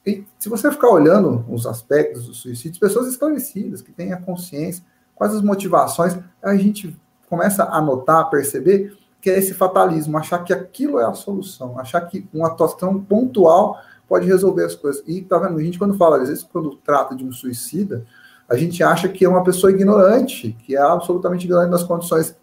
[0.06, 4.84] E se você ficar olhando os aspectos do suicídio, pessoas esclarecidas, que têm a consciência,
[5.16, 6.96] quais as motivações, a gente
[7.30, 11.80] começa a notar, a perceber que é esse fatalismo, achar que aquilo é a solução,
[11.80, 15.04] achar que uma atuação pontual pode resolver as coisas.
[15.08, 18.06] E tá vendo, a gente quando fala, às vezes quando trata de um suicida,
[18.50, 22.36] a gente acha que é uma pessoa ignorante, que é absolutamente ignorante das condições.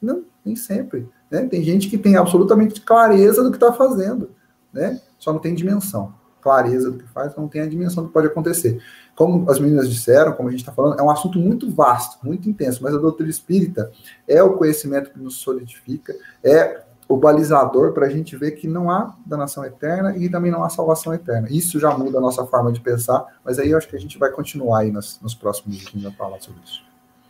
[0.00, 1.08] Não, nem sempre.
[1.30, 1.46] Né?
[1.46, 4.30] Tem gente que tem absolutamente clareza do que está fazendo,
[4.72, 5.00] né?
[5.18, 8.26] só não tem dimensão clareza do que faz, não tem a dimensão do que pode
[8.26, 8.82] acontecer.
[9.14, 12.48] Como as meninas disseram, como a gente está falando, é um assunto muito vasto, muito
[12.48, 13.90] intenso, mas a doutrina espírita
[14.26, 18.88] é o conhecimento que nos solidifica, é o balizador para a gente ver que não
[18.88, 21.48] há danação eterna e também não há salvação eterna.
[21.50, 24.16] Isso já muda a nossa forma de pensar, mas aí eu acho que a gente
[24.16, 26.84] vai continuar aí nos, nos próximos dias a falar sobre isso.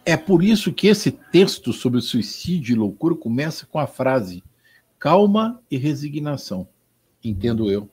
[0.05, 4.45] É por isso que esse texto sobre suicídio e loucura começa com a frase
[4.99, 6.69] calma e resignação,
[7.25, 7.88] entendo eu.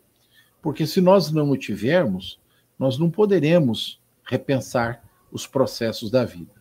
[0.61, 2.37] Porque se nós não o tivermos,
[2.77, 6.51] nós não poderemos repensar os processos da vida.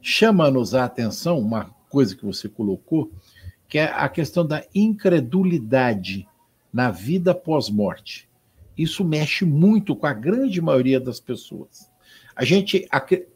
[0.00, 3.10] Chama-nos a atenção uma coisa que você colocou,
[3.72, 6.28] que é a questão da incredulidade
[6.70, 8.28] na vida pós-morte.
[8.76, 11.90] Isso mexe muito com a grande maioria das pessoas.
[12.36, 12.86] A gente,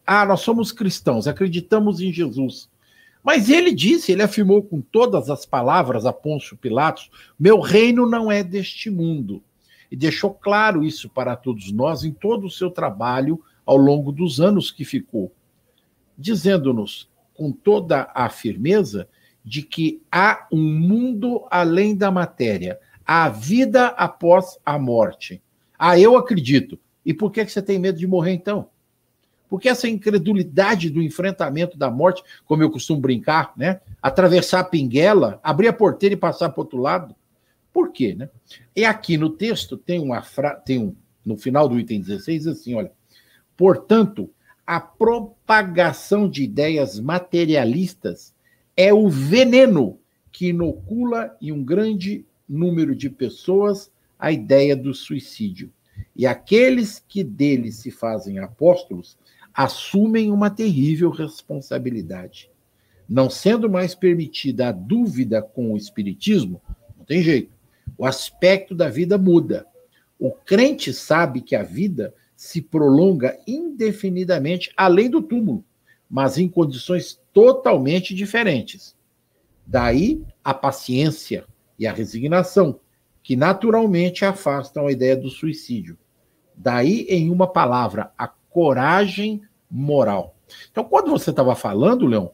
[0.06, 2.68] ah, nós somos cristãos, acreditamos em Jesus.
[3.24, 8.30] Mas ele disse, ele afirmou com todas as palavras a Pôncio Pilatos: meu reino não
[8.30, 9.42] é deste mundo
[9.90, 14.38] e deixou claro isso para todos nós em todo o seu trabalho ao longo dos
[14.38, 15.32] anos que ficou,
[16.18, 19.08] dizendo-nos com toda a firmeza
[19.46, 25.40] de que há um mundo além da matéria, há vida após a morte.
[25.78, 26.76] Ah, eu acredito.
[27.04, 28.68] E por que você tem medo de morrer então?
[29.48, 33.80] Porque essa incredulidade do enfrentamento da morte, como eu costumo brincar, né?
[34.02, 37.14] Atravessar a pinguela, abrir a porteira e passar para o outro lado,
[37.72, 38.16] por quê?
[38.18, 38.28] Né?
[38.74, 42.74] E aqui no texto tem uma frase, tem um, no final do item 16, assim,
[42.74, 42.90] olha,
[43.56, 44.28] portanto,
[44.66, 48.34] a propagação de ideias materialistas
[48.76, 49.98] é o veneno
[50.30, 55.72] que inocula em um grande número de pessoas a ideia do suicídio.
[56.14, 59.16] E aqueles que dele se fazem apóstolos
[59.54, 62.50] assumem uma terrível responsabilidade.
[63.08, 66.60] Não sendo mais permitida a dúvida com o espiritismo,
[66.98, 67.56] não tem jeito
[67.96, 69.66] o aspecto da vida muda.
[70.18, 75.64] O crente sabe que a vida se prolonga indefinidamente além do túmulo,
[76.08, 78.96] mas em condições totalmente diferentes.
[79.66, 81.44] Daí a paciência
[81.78, 82.80] e a resignação,
[83.22, 85.98] que naturalmente afastam a ideia do suicídio.
[86.54, 90.36] Daí, em uma palavra, a coragem moral.
[90.70, 92.30] Então, quando você estava falando, Leão,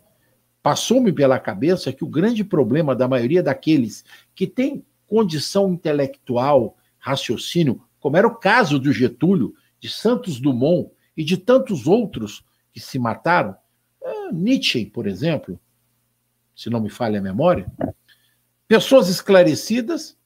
[0.62, 4.04] passou-me pela cabeça que o grande problema da maioria daqueles
[4.34, 11.24] que têm condição intelectual, raciocínio, como era o caso do Getúlio, de Santos Dumont e
[11.24, 13.56] de tantos outros que se mataram.
[14.30, 15.58] Nietzsche, por exemplo,
[16.54, 17.70] se não me falha a memória.
[18.68, 20.16] Pessoas esclarecidas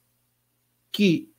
[0.91, 1.31] que,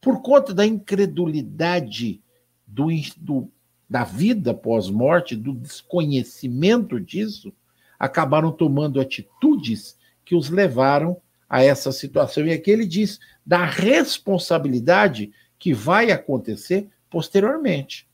[0.00, 2.22] por conta da incredulidade
[2.66, 2.86] do,
[3.18, 3.50] do
[3.88, 7.52] da vida pós-morte, do desconhecimento disso,
[7.98, 12.44] acabaram tomando atitudes que os levaram a essa situação.
[12.46, 18.08] E aqui ele diz da responsabilidade que vai acontecer posteriormente.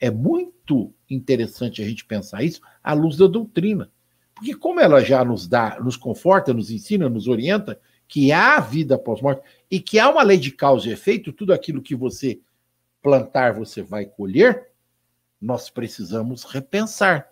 [0.00, 3.90] É muito interessante a gente pensar isso à luz da doutrina.
[4.34, 8.98] Porque como ela já nos dá, nos conforta, nos ensina, nos orienta que há vida
[8.98, 12.40] pós-morte e que há uma lei de causa e efeito, tudo aquilo que você
[13.02, 14.68] plantar, você vai colher,
[15.40, 17.30] nós precisamos repensar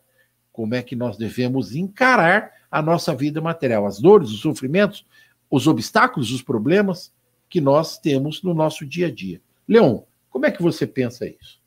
[0.52, 5.06] como é que nós devemos encarar a nossa vida material, as dores, os sofrimentos,
[5.50, 7.12] os obstáculos, os problemas
[7.48, 9.40] que nós temos no nosso dia a dia.
[9.66, 11.60] Leon, como é que você pensa isso?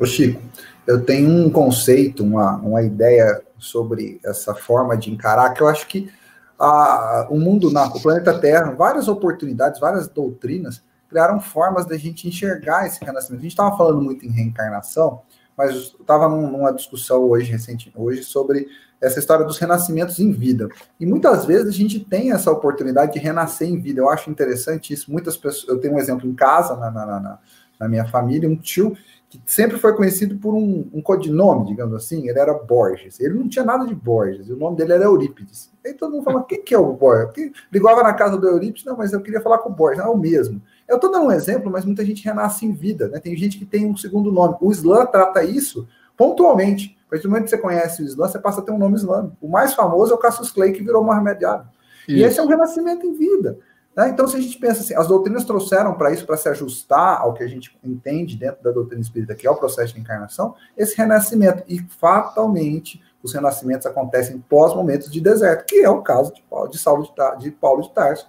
[0.00, 0.40] Ô Chico,
[0.86, 5.86] eu tenho um conceito, uma, uma ideia sobre essa forma de encarar, que eu acho
[5.86, 6.10] que
[6.58, 12.26] a, o mundo, na, o planeta Terra, várias oportunidades, várias doutrinas criaram formas da gente
[12.26, 13.40] enxergar esse renascimento.
[13.40, 15.20] A gente estava falando muito em reencarnação,
[15.54, 18.68] mas estava numa discussão hoje recente, hoje sobre
[19.02, 20.70] essa história dos renascimentos em vida.
[20.98, 24.00] E muitas vezes a gente tem essa oportunidade de renascer em vida.
[24.00, 25.12] Eu acho interessante isso.
[25.12, 27.38] Muitas pessoas, eu tenho um exemplo em casa, na, na, na,
[27.78, 28.96] na minha família, um tio
[29.30, 33.20] que sempre foi conhecido por um, um, codinome, digamos assim, ele era Borges.
[33.20, 35.70] Ele não tinha nada de Borges, o nome dele era Eurípides.
[35.86, 37.52] Aí todo mundo fala, quem que é o Borges?
[37.72, 40.14] Ligava na casa do Eurípides, não, mas eu queria falar com o Borges, não, é
[40.14, 40.60] o mesmo.
[40.88, 43.20] Eu estou dando um exemplo, mas muita gente renasce em vida, né?
[43.20, 44.56] Tem gente que tem um segundo nome.
[44.60, 46.98] O Islã trata isso pontualmente.
[47.06, 48.96] A partir do momento que você conhece o Islã, você passa a ter um nome
[48.96, 49.36] islâmico.
[49.40, 51.64] O mais famoso é o Cassius Clay, que virou Mohamed Ali.
[52.08, 53.58] E esse é um renascimento em vida.
[53.96, 54.08] Né?
[54.08, 57.34] Então, se a gente pensa assim, as doutrinas trouxeram para isso, para se ajustar ao
[57.34, 60.96] que a gente entende dentro da doutrina espírita, que é o processo de encarnação, esse
[60.96, 61.62] renascimento.
[61.68, 66.68] E fatalmente, os renascimentos acontecem pós momentos de deserto, que é o caso de Paulo
[66.68, 68.28] de, Saulo de, de Paulo de Tarso.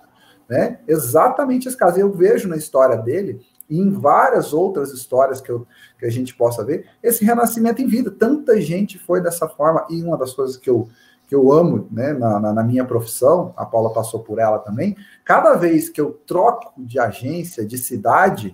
[0.50, 0.80] Né?
[0.88, 2.00] Exatamente esse caso.
[2.00, 5.65] Eu vejo na história dele, e em várias outras histórias que, eu,
[5.97, 8.12] que a gente possa ver, esse renascimento em vida.
[8.12, 10.89] Tanta gente foi dessa forma, e uma das coisas que eu
[11.32, 14.98] que eu amo né, na, na, na, minha profissão, a Paula passou por ela também,
[15.24, 18.54] cada vez que eu troco de agência, de cidade,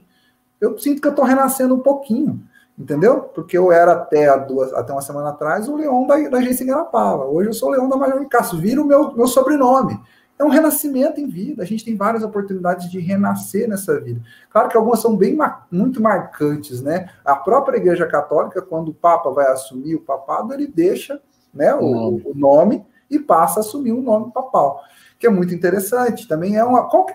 [0.61, 2.39] eu sinto que eu estou renascendo um pouquinho,
[2.77, 3.21] entendeu?
[3.33, 7.25] Porque eu era até, duas, até uma semana atrás o leão da, da agência Garapava,
[7.25, 9.99] hoje eu sou o leão da Major Castro, vira o meu, meu sobrenome.
[10.37, 14.21] É um renascimento em vida, a gente tem várias oportunidades de renascer nessa vida.
[14.51, 15.35] Claro que algumas são bem
[15.71, 17.09] muito marcantes, né?
[17.25, 21.19] A própria Igreja Católica, quando o Papa vai assumir o papado, ele deixa
[21.57, 24.81] né, o, o, nome e passa a assumir o nome papal,
[25.19, 26.27] que é muito interessante.
[26.27, 26.87] Também é uma.
[26.87, 27.07] Qual,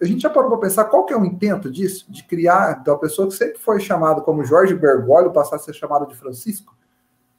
[0.00, 2.96] a gente já parou para pensar qual que é o intento disso, de criar da
[2.96, 6.76] pessoa que sempre foi chamada como Jorge Bergoglio passar a ser chamado de Francisco?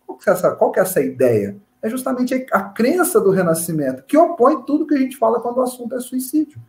[0.05, 1.57] Qual que é essa, qual que é essa ideia?
[1.81, 5.61] É justamente a crença do renascimento, que opõe tudo que a gente fala quando o
[5.61, 6.59] assunto é suicídio.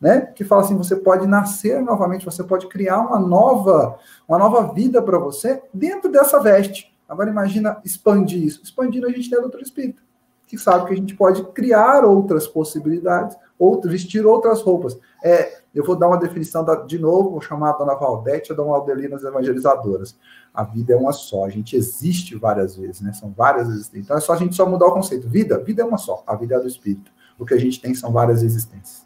[0.00, 0.20] Né?
[0.20, 5.00] Que fala assim, você pode nascer novamente, você pode criar uma nova, uma nova vida
[5.00, 6.93] para você dentro dessa veste.
[7.08, 8.62] Agora imagina expandir isso.
[8.62, 10.02] Expandindo a gente tem a doutora espírita,
[10.46, 14.98] que sabe que a gente pode criar outras possibilidades, outro, vestir outras roupas.
[15.22, 18.52] É, eu vou dar uma definição da, de novo, vou chamar a dona Valdete e
[18.52, 20.16] a dona Aldelinas Evangelizadoras.
[20.52, 23.12] A vida é uma só, a gente existe várias vezes, né?
[23.12, 24.04] São várias existências.
[24.04, 25.28] Então é só a gente só mudar o conceito.
[25.28, 27.12] Vida, vida é uma só, a vida é do espírito.
[27.38, 29.04] O que a gente tem são várias existências.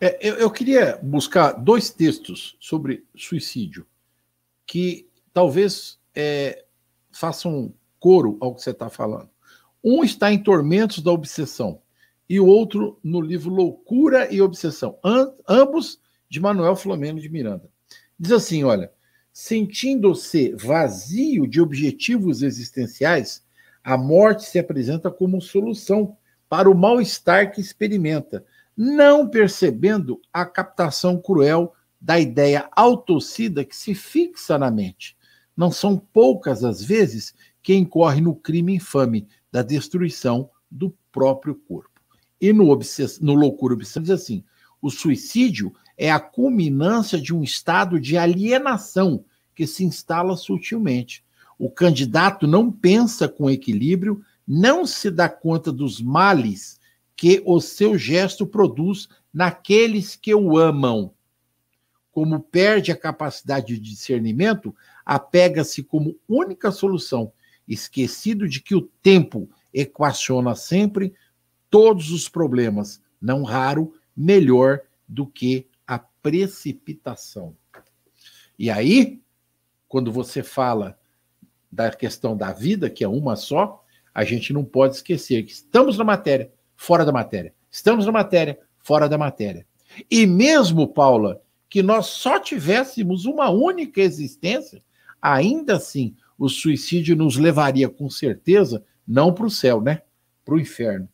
[0.00, 3.86] É, eu, eu queria buscar dois textos sobre suicídio
[4.66, 6.64] que talvez é,
[7.20, 9.28] façam coro ao que você está falando.
[9.84, 11.82] Um está em Tormentos da Obsessão
[12.28, 14.98] e o outro no livro Loucura e Obsessão,
[15.46, 17.68] ambos de Manuel Flamengo de Miranda.
[18.18, 18.90] Diz assim: olha,
[19.32, 23.44] sentindo-se vazio de objetivos existenciais,
[23.84, 26.16] a morte se apresenta como solução
[26.48, 28.44] para o mal-estar que experimenta,
[28.76, 35.19] não percebendo a captação cruel da ideia autocida que se fixa na mente
[35.60, 42.00] não são poucas as vezes que incorre no crime infame da destruição do próprio corpo.
[42.40, 43.20] E no, obsess...
[43.20, 44.42] no Loucura Obsessiva diz assim:
[44.80, 49.22] o suicídio é a culminância de um estado de alienação
[49.54, 51.22] que se instala sutilmente.
[51.58, 56.80] O candidato não pensa com equilíbrio, não se dá conta dos males
[57.14, 61.12] que o seu gesto produz naqueles que o amam.
[62.10, 67.32] Como perde a capacidade de discernimento, apega-se como única solução,
[67.66, 71.14] esquecido de que o tempo equaciona sempre
[71.68, 77.56] todos os problemas, não raro melhor do que a precipitação.
[78.58, 79.20] E aí,
[79.88, 80.98] quando você fala
[81.70, 85.96] da questão da vida, que é uma só, a gente não pode esquecer que estamos
[85.96, 87.54] na matéria, fora da matéria.
[87.70, 89.66] Estamos na matéria, fora da matéria.
[90.10, 94.82] E mesmo, Paula, que nós só tivéssemos uma única existência,
[95.20, 100.02] ainda assim, o suicídio nos levaria com certeza não para o céu, né?
[100.44, 101.08] Para o inferno.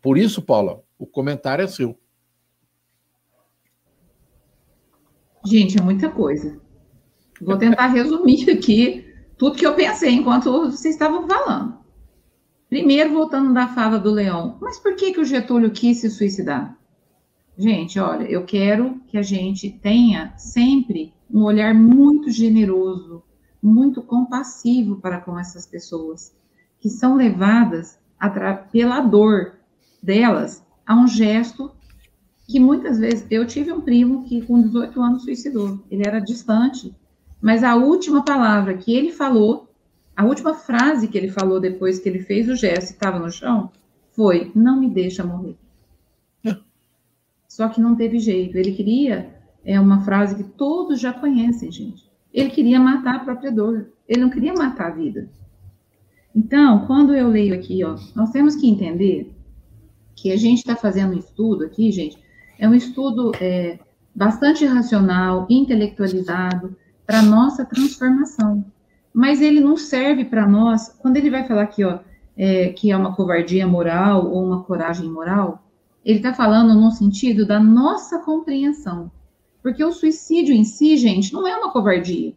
[0.00, 1.98] Por isso, Paula, o comentário é seu.
[5.44, 6.60] Gente, é muita coisa.
[7.40, 11.78] Vou tentar resumir aqui tudo que eu pensei enquanto vocês estavam falando.
[12.68, 16.77] Primeiro, voltando da fala do Leão, mas por que, que o Getúlio quis se suicidar?
[17.60, 23.20] Gente, olha, eu quero que a gente tenha sempre um olhar muito generoso,
[23.60, 26.32] muito compassivo para com essas pessoas,
[26.78, 27.98] que são levadas
[28.70, 29.54] pela dor
[30.00, 31.72] delas a um gesto
[32.46, 35.80] que muitas vezes eu tive um primo que com 18 anos suicidou.
[35.90, 36.94] Ele era distante,
[37.42, 39.68] mas a última palavra que ele falou,
[40.16, 43.32] a última frase que ele falou depois que ele fez o gesto e estava no
[43.32, 43.72] chão,
[44.12, 45.56] foi: "Não me deixa morrer".
[47.58, 48.56] Só que não teve jeito.
[48.56, 49.34] Ele queria
[49.64, 52.08] é uma frase que todos já conhecem, gente.
[52.32, 53.90] Ele queria matar a própria dor.
[54.08, 55.28] Ele não queria matar a vida.
[56.32, 59.34] Então, quando eu leio aqui, ó, nós temos que entender
[60.14, 62.16] que a gente está fazendo um estudo aqui, gente,
[62.60, 63.80] é um estudo é,
[64.14, 68.64] bastante racional, intelectualizado, para nossa transformação.
[69.12, 71.98] Mas ele não serve para nós, quando ele vai falar aqui, ó,
[72.36, 75.67] é, que é uma covardia moral ou uma coragem moral,
[76.08, 79.12] ele está falando no sentido da nossa compreensão.
[79.62, 82.34] Porque o suicídio em si, gente, não é uma covardia.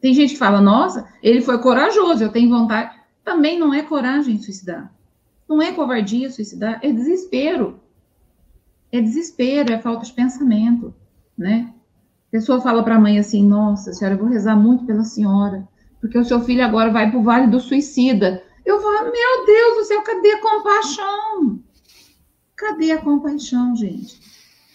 [0.00, 2.98] Tem gente que fala, nossa, ele foi corajoso, eu tenho vontade.
[3.24, 4.92] Também não é coragem suicidar.
[5.48, 7.78] Não é covardia suicidar, é desespero.
[8.90, 10.92] É desespero, é falta de pensamento,
[11.38, 11.72] né?
[12.26, 15.68] A pessoa fala para a mãe assim: Nossa, senhora, eu vou rezar muito pela senhora,
[16.00, 18.42] porque o seu filho agora vai para o vale do suicida.
[18.66, 21.62] Eu falo: Meu Deus do céu, cadê a compaixão?
[22.62, 24.20] Cadê a compaixão, gente?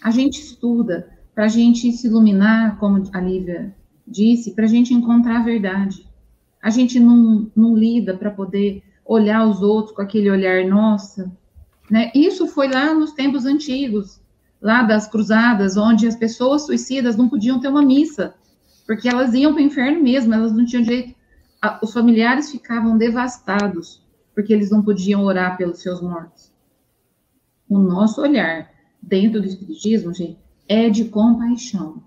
[0.02, 3.74] A gente estuda para a gente se iluminar, como a Lívia
[4.06, 6.06] disse, para a gente encontrar a verdade.
[6.62, 11.32] A gente não, não lida para poder olhar os outros com aquele olhar, nossa.
[11.90, 12.12] Né?
[12.14, 14.20] Isso foi lá nos tempos antigos,
[14.60, 18.34] lá das cruzadas, onde as pessoas suicidas não podiam ter uma missa,
[18.86, 21.14] porque elas iam para o inferno mesmo, elas não tinham jeito.
[21.82, 26.47] Os familiares ficavam devastados, porque eles não podiam orar pelos seus mortos.
[27.68, 28.70] O nosso olhar
[29.02, 30.38] dentro do Espiritismo, gente,
[30.68, 32.02] é de compaixão,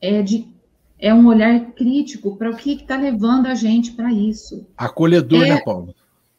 [0.00, 0.52] é de
[0.98, 4.66] é um olhar crítico para o que está levando a gente para isso.
[4.76, 5.94] Acolhedor, né, é, né, Paulo?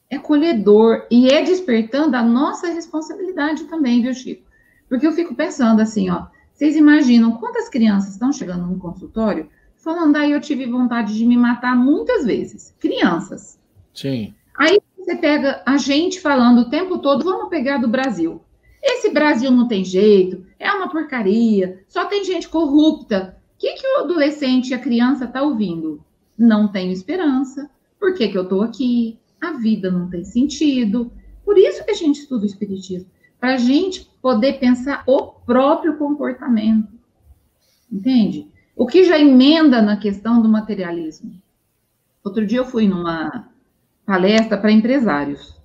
[0.10, 4.44] É acolhedor e é despertando a nossa responsabilidade também, viu, Chico?
[4.88, 10.16] Porque eu fico pensando assim, ó, vocês imaginam quantas crianças estão chegando no consultório falando,
[10.16, 12.74] aí eu tive vontade de me matar muitas vezes.
[12.80, 13.60] Crianças.
[13.94, 14.34] Sim.
[14.58, 18.42] Aí você pega a gente falando o tempo todo, vamos pegar do Brasil.
[18.82, 23.38] Esse Brasil não tem jeito, é uma porcaria, só tem gente corrupta.
[23.54, 26.04] O que, que o adolescente e a criança está ouvindo?
[26.36, 27.70] Não tenho esperança.
[28.00, 29.20] Por que, que eu estou aqui?
[29.40, 31.12] A vida não tem sentido.
[31.44, 33.10] Por isso que a gente estuda o Espiritismo.
[33.40, 36.92] Para a gente poder pensar o próprio comportamento.
[37.92, 38.52] Entende?
[38.76, 41.32] O que já emenda na questão do materialismo.
[42.24, 43.55] Outro dia eu fui numa
[44.06, 45.56] palestra para empresários.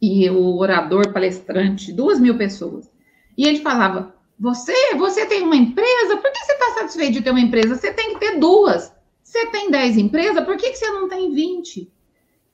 [0.00, 2.90] E o orador palestrante, duas mil pessoas.
[3.36, 7.30] E ele falava: você, você tem uma empresa, por que você está satisfeito de ter
[7.30, 7.76] uma empresa?
[7.76, 8.92] Você tem que ter duas.
[9.22, 11.90] Você tem 10 empresas, por que, que você não tem 20?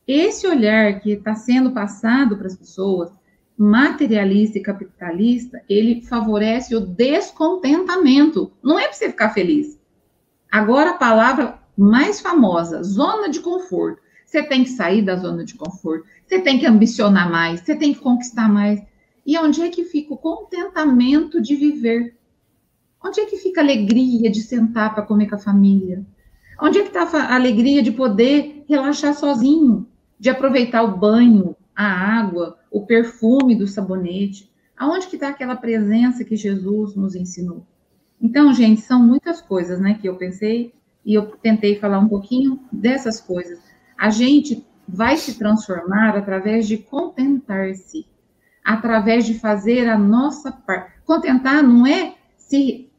[0.06, 3.10] Esse olhar que está sendo passado para as pessoas,
[3.56, 8.52] materialista e capitalista, ele favorece o descontentamento.
[8.62, 9.76] Não é para você ficar feliz.
[10.50, 14.00] Agora, a palavra mais famosa, zona de conforto.
[14.28, 17.94] Você tem que sair da zona de conforto, você tem que ambicionar mais, você tem
[17.94, 18.78] que conquistar mais.
[19.24, 22.14] E onde é que fica o contentamento de viver?
[23.02, 26.04] Onde é que fica a alegria de sentar para comer com a família?
[26.60, 29.88] Onde é que está a alegria de poder relaxar sozinho,
[30.20, 34.52] de aproveitar o banho, a água, o perfume do sabonete?
[34.76, 37.66] Aonde que está aquela presença que Jesus nos ensinou?
[38.20, 42.60] Então, gente, são muitas coisas, né, que eu pensei e eu tentei falar um pouquinho
[42.70, 43.67] dessas coisas.
[43.98, 48.06] A gente vai se transformar através de contentar-se
[48.68, 50.92] através de fazer a nossa parte.
[51.06, 52.90] Contentar não é se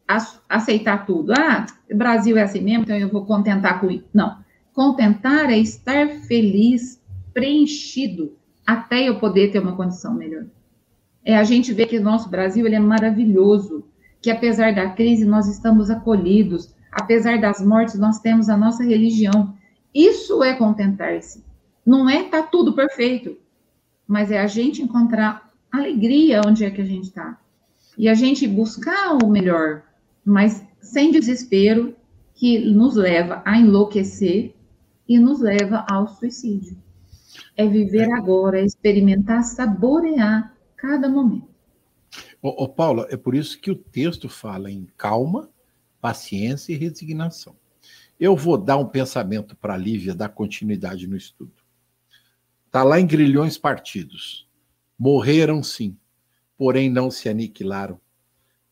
[0.50, 1.32] aceitar tudo.
[1.32, 4.06] Ah, Brasil é assim mesmo, então eu vou contentar com isso.
[4.12, 4.39] Não.
[4.74, 7.00] Contentar é estar feliz,
[7.32, 8.36] preenchido,
[8.66, 10.45] até eu poder ter uma condição melhor.
[11.24, 13.86] É a gente ver que o nosso Brasil ele é maravilhoso,
[14.20, 19.54] que apesar da crise nós estamos acolhidos, apesar das mortes nós temos a nossa religião.
[19.94, 21.44] Isso é contentar-se.
[21.86, 23.38] Não é estar tá tudo perfeito,
[24.08, 27.40] mas é a gente encontrar alegria onde é que a gente está.
[27.98, 29.84] E a gente buscar o melhor,
[30.24, 31.96] mas sem desespero,
[32.34, 34.56] que nos leva a enlouquecer
[35.08, 36.78] e nos leva ao suicídio.
[37.58, 41.50] É viver agora, é experimentar, saborear cada momento.
[42.42, 45.50] Ô, ô, Paula, é por isso que o texto fala em calma,
[46.00, 47.56] paciência e resignação.
[48.20, 51.53] Eu vou dar um pensamento para a Lívia dar continuidade no estudo.
[52.65, 54.45] Está lá em Grilhões Partidos.
[54.97, 55.97] Morreram sim,
[56.57, 57.99] porém não se aniquilaram.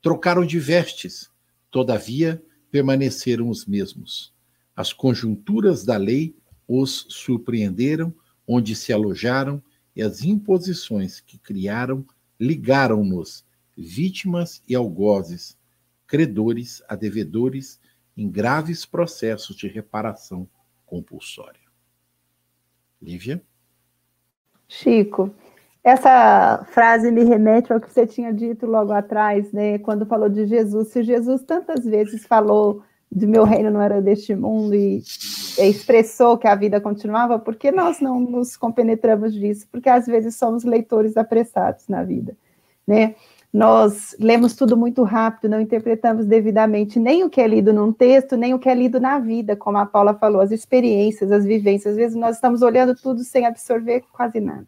[0.02, 1.32] Trocaram de vestes,
[1.72, 4.34] todavia permaneceram os mesmos.
[4.76, 6.36] As conjunturas da lei
[6.68, 8.14] os surpreenderam
[8.46, 9.64] onde se alojaram
[9.96, 12.06] e as imposições que criaram
[12.38, 13.46] ligaram-nos,
[13.76, 15.58] vítimas e algozes,
[16.06, 17.80] credores a devedores
[18.18, 20.50] em graves processos de reparação
[20.86, 21.62] compulsória.
[23.02, 23.42] Lívia?
[24.68, 25.34] Chico,
[25.84, 29.78] Essa frase me remete ao que você tinha dito logo atrás, né?
[29.78, 30.90] Quando falou de Jesus.
[30.90, 35.02] Se Jesus tantas vezes falou de meu reino não era deste mundo e
[35.58, 39.68] expressou que a vida continuava, por que nós não nos compenetramos disso?
[39.72, 42.36] Porque às vezes somos leitores apressados na vida,
[42.86, 43.16] né?
[43.54, 48.36] Nós lemos tudo muito rápido, não interpretamos devidamente nem o que é lido num texto,
[48.36, 51.94] nem o que é lido na vida, como a Paula falou, as experiências, as vivências.
[51.94, 54.68] Às vezes nós estamos olhando tudo sem absorver quase nada.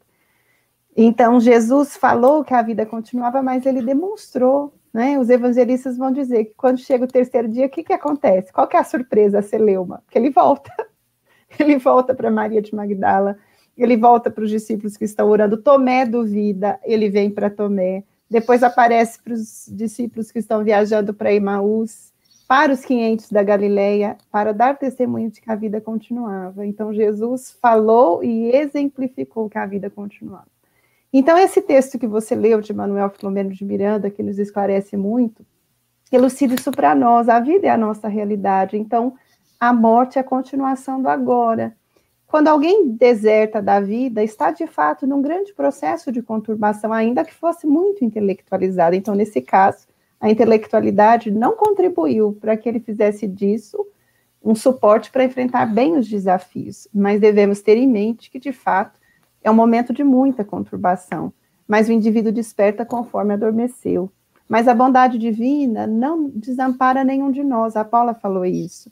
[0.95, 5.19] Então, Jesus falou que a vida continuava, mas ele demonstrou né?
[5.19, 8.51] Os evangelistas vão dizer que quando chega o terceiro dia, o que, que acontece?
[8.51, 10.03] Qual que é a surpresa a Celeuma?
[10.09, 10.71] Que ele volta.
[11.57, 13.35] Ele volta para Maria de Magdala,
[13.75, 15.57] ele volta para os discípulos que estão orando.
[15.57, 18.03] Tomé duvida, ele vem para Tomé.
[18.29, 22.13] Depois aparece para os discípulos que estão viajando para Emaús,
[22.47, 26.65] para os 500 da Galileia, para dar testemunho de que a vida continuava.
[26.65, 30.47] Então, Jesus falou e exemplificou que a vida continuava.
[31.11, 35.45] Então, esse texto que você leu de Manuel Filomeno de Miranda, que nos esclarece muito,
[36.11, 37.29] elucida isso para nós.
[37.29, 38.77] A vida é a nossa realidade.
[38.77, 39.15] Então,
[39.59, 41.75] a morte é a continuação do agora.
[42.29, 47.33] Quando alguém deserta da vida, está de fato num grande processo de conturbação, ainda que
[47.33, 48.95] fosse muito intelectualizado.
[48.95, 49.87] Então, nesse caso,
[50.21, 53.83] a intelectualidade não contribuiu para que ele fizesse disso
[54.43, 58.99] um suporte para enfrentar bem os desafios, mas devemos ter em mente que, de fato,
[59.43, 61.33] é um momento de muita conturbação,
[61.67, 64.11] mas o indivíduo desperta conforme adormeceu.
[64.47, 68.91] Mas a bondade divina não desampara nenhum de nós, a Paula falou isso.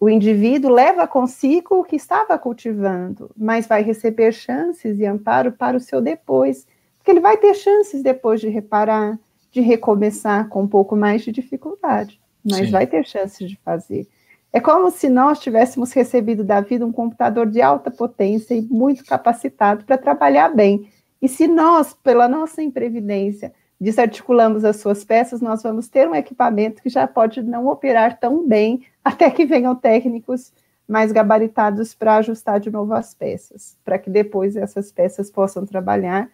[0.00, 5.76] O indivíduo leva consigo o que estava cultivando, mas vai receber chances e amparo para
[5.76, 9.18] o seu depois, porque ele vai ter chances depois de reparar,
[9.50, 12.70] de recomeçar com um pouco mais de dificuldade, mas Sim.
[12.70, 14.06] vai ter chances de fazer.
[14.52, 19.04] É como se nós tivéssemos recebido da vida um computador de alta potência e muito
[19.04, 20.88] capacitado para trabalhar bem.
[21.20, 26.82] E se nós, pela nossa imprevidência, desarticulamos as suas peças, nós vamos ter um equipamento
[26.82, 30.52] que já pode não operar tão bem até que venham técnicos
[30.86, 36.30] mais gabaritados para ajustar de novo as peças, para que depois essas peças possam trabalhar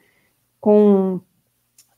[0.61, 1.21] com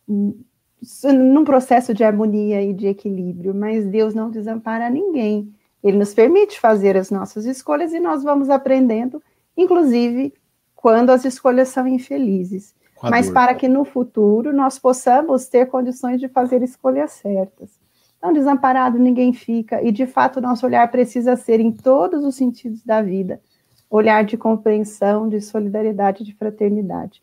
[0.09, 5.53] num processo de harmonia e de equilíbrio, mas Deus não desampara ninguém.
[5.83, 9.23] Ele nos permite fazer as nossas escolhas e nós vamos aprendendo,
[9.57, 10.33] inclusive
[10.75, 12.75] quando as escolhas são infelizes.
[13.03, 17.79] Mas para que no futuro nós possamos ter condições de fazer escolhas certas.
[18.19, 22.83] Então, desamparado ninguém fica, e de fato nosso olhar precisa ser em todos os sentidos
[22.83, 23.41] da vida
[23.89, 27.23] olhar de compreensão, de solidariedade, de fraternidade.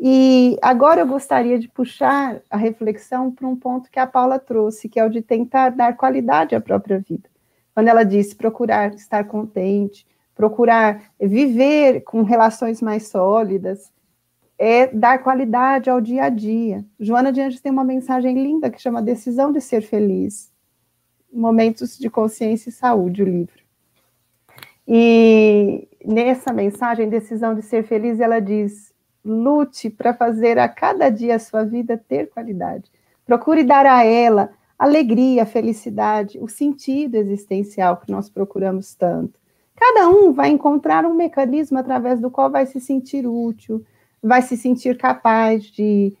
[0.00, 4.88] E agora eu gostaria de puxar a reflexão para um ponto que a Paula trouxe,
[4.88, 7.30] que é o de tentar dar qualidade à própria vida
[7.74, 13.90] quando ela disse procurar estar contente, procurar viver com relações mais sólidas,
[14.62, 16.84] é dar qualidade ao dia a dia.
[17.00, 20.52] Joana de Anjos tem uma mensagem linda que chama Decisão de Ser Feliz.
[21.32, 23.58] Momentos de Consciência e Saúde, o livro.
[24.86, 28.92] E nessa mensagem, Decisão de Ser Feliz, ela diz:
[29.24, 32.90] lute para fazer a cada dia a sua vida ter qualidade.
[33.24, 39.40] Procure dar a ela alegria, felicidade, o sentido existencial que nós procuramos tanto.
[39.74, 43.82] Cada um vai encontrar um mecanismo através do qual vai se sentir útil,
[44.22, 46.16] vai se sentir capaz de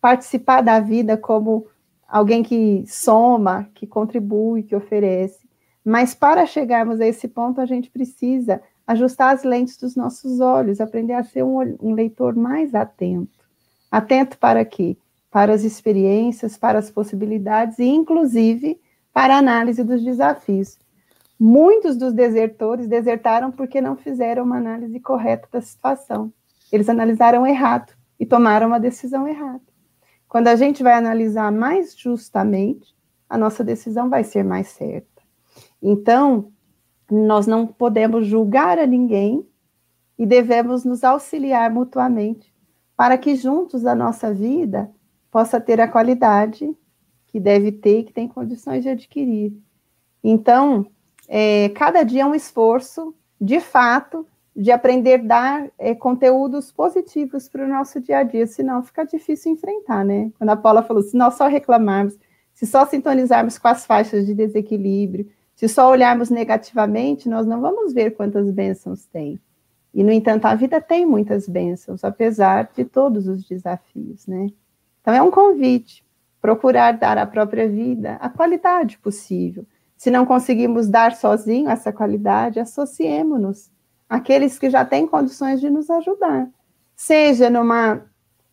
[0.00, 1.66] participar da vida como
[2.08, 5.48] alguém que soma, que contribui, que oferece.
[5.84, 10.80] Mas para chegarmos a esse ponto, a gente precisa ajustar as lentes dos nossos olhos,
[10.80, 13.38] aprender a ser um, um leitor mais atento.
[13.90, 14.96] Atento para quê?
[15.30, 18.80] para as experiências, para as possibilidades e, inclusive,
[19.12, 20.78] para a análise dos desafios.
[21.38, 26.32] Muitos dos desertores desertaram porque não fizeram uma análise correta da situação.
[26.72, 29.62] Eles analisaram errado e tomaram uma decisão errada.
[30.28, 32.94] Quando a gente vai analisar mais justamente,
[33.28, 35.22] a nossa decisão vai ser mais certa.
[35.82, 36.52] Então,
[37.10, 39.46] nós não podemos julgar a ninguém
[40.18, 42.54] e devemos nos auxiliar mutuamente
[42.96, 44.90] para que juntos a nossa vida
[45.30, 46.76] possa ter a qualidade
[47.26, 49.56] que deve ter e que tem condições de adquirir.
[50.22, 50.86] Então,
[51.26, 54.26] é, cada dia é um esforço, de fato,
[54.60, 59.06] de aprender a dar é, conteúdos positivos para o nosso dia a dia, senão fica
[59.06, 60.30] difícil enfrentar, né?
[60.36, 62.18] Quando a Paula falou, se nós só reclamarmos,
[62.52, 67.94] se só sintonizarmos com as faixas de desequilíbrio, se só olharmos negativamente, nós não vamos
[67.94, 69.40] ver quantas bênçãos tem.
[69.94, 74.48] E, no entanto, a vida tem muitas bênçãos, apesar de todos os desafios, né?
[75.00, 76.04] Então, é um convite,
[76.38, 79.64] procurar dar à própria vida a qualidade possível.
[79.96, 83.70] Se não conseguimos dar sozinho essa qualidade, associemos-nos
[84.10, 86.50] àqueles que já têm condições de nos ajudar.
[86.96, 88.04] Seja numa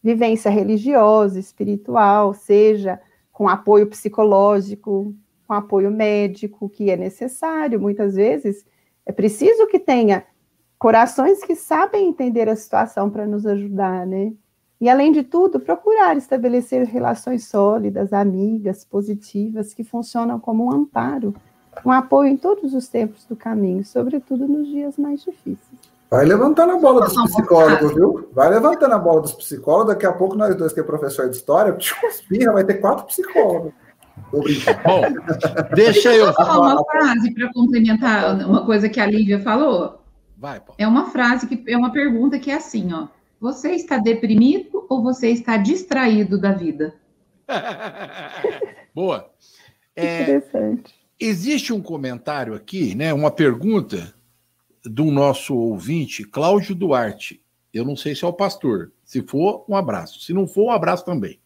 [0.03, 3.01] vivência religiosa, espiritual, seja
[3.31, 5.15] com apoio psicológico,
[5.47, 7.81] com apoio médico, que é necessário.
[7.81, 8.63] Muitas vezes
[9.05, 10.23] é preciso que tenha
[10.77, 14.33] corações que sabem entender a situação para nos ajudar, né?
[14.79, 21.33] E, além de tudo, procurar estabelecer relações sólidas, amigas, positivas, que funcionam como um amparo,
[21.85, 25.87] um apoio em todos os tempos do caminho, sobretudo nos dias mais difíceis.
[26.09, 28.29] Vai levantando a bola dos psicólogos, viu?
[28.33, 29.93] Vai levantando a bola dos psicólogos.
[29.93, 31.75] Daqui a pouco nós dois, que é professor de história,
[32.09, 33.73] espirra, vai ter quatro psicólogos.
[34.31, 35.01] Bom,
[35.75, 36.33] deixa eu.
[36.33, 40.01] falar uma frase para complementar uma coisa que a Lívia falou.
[40.37, 40.75] Vai, Paulo.
[40.77, 43.07] É uma frase que é uma pergunta que é assim, ó.
[43.39, 46.95] Você está deprimido ou você está distraído da vida?
[48.95, 49.29] Boa.
[49.95, 50.95] É, Interessante.
[51.19, 53.11] Existe um comentário aqui, né?
[53.11, 54.13] Uma pergunta
[54.83, 57.41] do nosso ouvinte, Cláudio Duarte.
[57.73, 58.91] Eu não sei se é o pastor.
[59.03, 60.19] Se for, um abraço.
[60.19, 61.39] Se não for, um abraço também.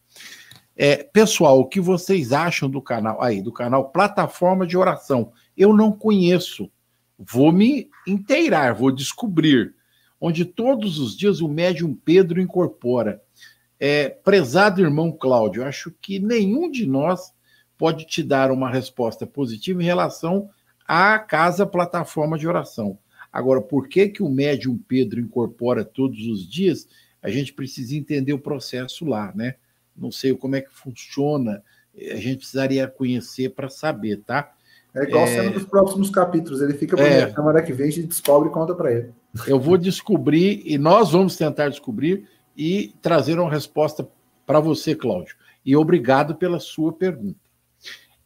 [0.75, 5.31] É, pessoal, o que vocês acham do canal aí, do canal Plataforma de Oração?
[5.55, 6.69] Eu não conheço.
[7.17, 9.73] Vou me inteirar, vou descobrir.
[10.19, 13.21] Onde todos os dias o médium Pedro incorpora.
[13.79, 17.33] É, prezado irmão Cláudio, acho que nenhum de nós
[17.81, 20.47] pode te dar uma resposta positiva em relação
[20.87, 22.95] à casa plataforma de oração.
[23.33, 26.87] Agora, por que, que o médium Pedro incorpora todos os dias?
[27.23, 29.55] A gente precisa entender o processo lá, né?
[29.97, 31.63] Não sei como é que funciona,
[31.95, 34.53] a gente precisaria conhecer para saber, tá?
[34.93, 35.27] É igual é...
[35.27, 37.25] sendo dos próximos capítulos, ele fica é...
[37.25, 39.09] na semana que vem, a gente descobre e conta para ele.
[39.47, 44.07] Eu vou descobrir, e nós vamos tentar descobrir e trazer uma resposta
[44.45, 45.35] para você, Cláudio.
[45.65, 47.39] E obrigado pela sua pergunta.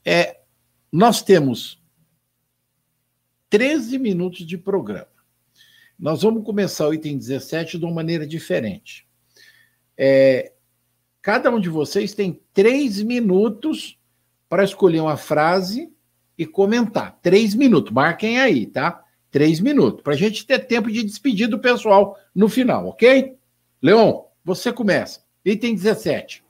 [0.06, 0.38] É,
[0.91, 1.82] nós temos
[3.49, 5.08] 13 minutos de programa.
[5.97, 9.08] Nós vamos começar o item 17 de uma maneira diferente.
[9.97, 10.53] É,
[11.22, 13.97] cada um de vocês tem três minutos
[14.47, 15.91] para escolher uma frase
[16.38, 17.18] e comentar.
[17.22, 19.03] Três minutos, marquem aí, tá?
[19.32, 23.36] Três minutos, para a gente ter tempo de despedir do pessoal no final, ok?
[23.82, 25.26] Leon, você começa.
[25.43, 26.44] Item 17.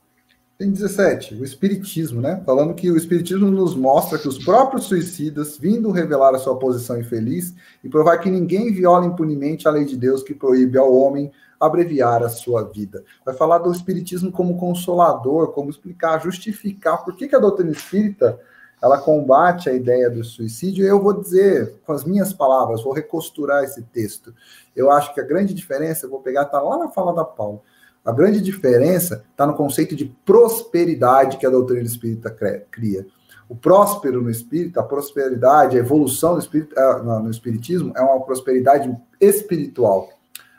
[0.58, 2.42] Tem 17, o Espiritismo, né?
[2.46, 6.98] Falando que o Espiritismo nos mostra que os próprios suicidas, vindo revelar a sua posição
[6.98, 7.54] infeliz
[7.84, 11.30] e provar que ninguém viola impunemente a lei de Deus que proíbe ao homem
[11.60, 13.04] abreviar a sua vida.
[13.22, 18.40] Vai falar do Espiritismo como consolador, como explicar, justificar por que, que a doutrina espírita
[18.82, 20.86] ela combate a ideia do suicídio.
[20.86, 24.34] E eu vou dizer, com as minhas palavras, vou recosturar esse texto.
[24.74, 27.60] Eu acho que a grande diferença, eu vou pegar, tá lá na fala da Paulo
[28.06, 32.30] a grande diferença está no conceito de prosperidade que a doutrina espírita
[32.70, 33.04] cria.
[33.48, 38.20] O próspero no espírito, a prosperidade, a evolução no, espírito, é, no espiritismo é uma
[38.20, 40.08] prosperidade espiritual.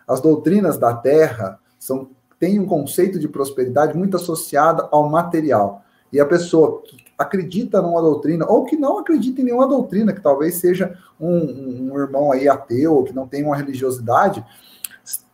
[0.06, 5.84] As doutrinas da Terra são, têm um conceito de prosperidade muito associado ao material.
[6.12, 10.22] E a pessoa que acredita numa doutrina, ou que não acredita em nenhuma doutrina, que
[10.22, 14.45] talvez seja um, um irmão aí ateu, que não tem uma religiosidade,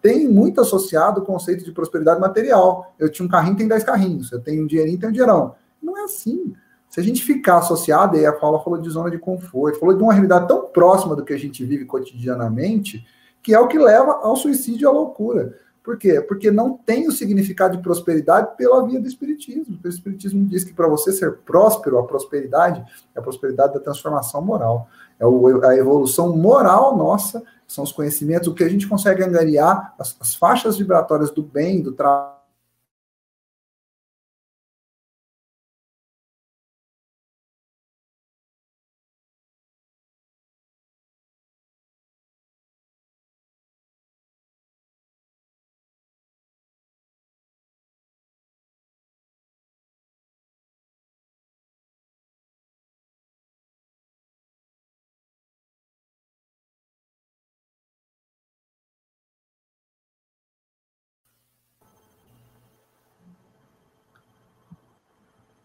[0.02, 2.94] tem muito associado o conceito de prosperidade material.
[3.00, 4.32] Eu tinha um carrinho, tem 10 carrinhos.
[4.32, 5.56] Eu tenho um dinheirinho, tenho um dinheirão.
[5.82, 6.54] Não é assim.
[6.90, 10.04] Se a gente ficar associado, aí a Paula falou de zona de conforto, falou de
[10.04, 13.04] uma realidade tão próxima do que a gente vive cotidianamente,
[13.42, 15.58] que é o que leva ao suicídio e à loucura.
[15.84, 16.22] Por quê?
[16.22, 19.78] Porque não tem o significado de prosperidade pela via do Espiritismo.
[19.84, 24.42] O Espiritismo diz que para você ser próspero, a prosperidade é a prosperidade da transformação
[24.42, 24.88] moral.
[25.20, 25.26] É
[25.68, 27.44] a evolução moral nossa
[27.74, 31.82] são os conhecimentos, o que a gente consegue angariar, as, as faixas vibratórias do bem,
[31.82, 32.43] do trabalho.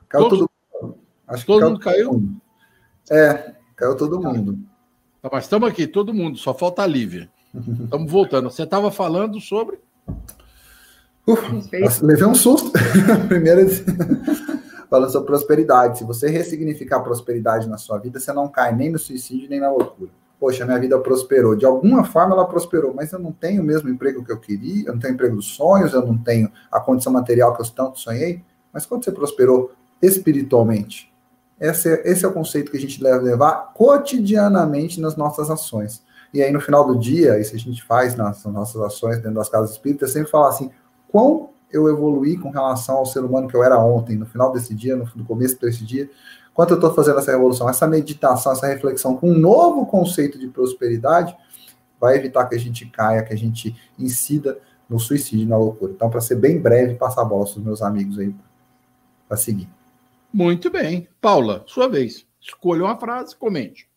[0.09, 0.51] Caiu todo
[0.81, 0.99] mundo.
[1.27, 2.13] Acho todo mundo caiu?
[2.13, 2.41] Mundo.
[3.11, 4.59] É, caiu todo mundo.
[5.21, 7.31] Tá, mas estamos aqui, todo mundo, só falta a Lívia.
[7.85, 8.51] Estamos voltando.
[8.51, 9.79] Você estava falando sobre.
[11.27, 11.43] Uf,
[12.03, 12.71] levei um susto.
[13.29, 13.69] Primeiro,
[14.89, 15.99] falando sobre prosperidade.
[15.99, 19.71] Se você ressignificar prosperidade na sua vida, você não cai nem no suicídio nem na
[19.71, 20.11] loucura.
[20.39, 21.57] Poxa, minha vida prosperou.
[21.57, 24.87] De alguma forma ela prosperou, mas eu não tenho o mesmo emprego que eu queria,
[24.87, 27.67] eu não tenho o emprego dos sonhos, eu não tenho a condição material que eu
[27.67, 28.43] tanto sonhei.
[28.73, 31.13] Mas quando você prosperou, espiritualmente.
[31.61, 36.03] Esse é, esse é o conceito que a gente deve levar cotidianamente nas nossas ações.
[36.33, 39.49] E aí, no final do dia, isso a gente faz nas nossas ações dentro das
[39.49, 40.71] casas espíritas, sempre falar assim:
[41.09, 44.75] quão eu evoluí com relação ao ser humano que eu era ontem, no final desse
[44.75, 46.09] dia, no, no começo desse dia,
[46.55, 50.49] quanto eu estou fazendo essa revolução, essa meditação, essa reflexão com um novo conceito de
[50.49, 51.37] prosperidade,
[52.01, 55.93] vai evitar que a gente caia, que a gente incida no suicídio, na loucura.
[55.93, 58.35] Então, para ser bem breve, passar a bola para os meus amigos aí
[59.27, 59.69] para seguir.
[60.33, 61.09] Muito bem.
[61.21, 62.27] Paula, sua vez.
[62.41, 63.89] Escolha uma frase, comente.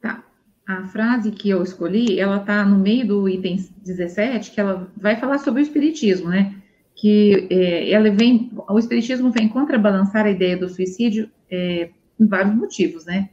[0.00, 0.24] Tá.
[0.66, 5.16] A frase que eu escolhi, ela está no meio do item 17, que ela vai
[5.16, 6.54] falar sobre o espiritismo, né?
[6.94, 13.04] Que é, ela vem, o espiritismo vem contrabalançar a ideia do suicídio é, vários motivos,
[13.04, 13.30] né?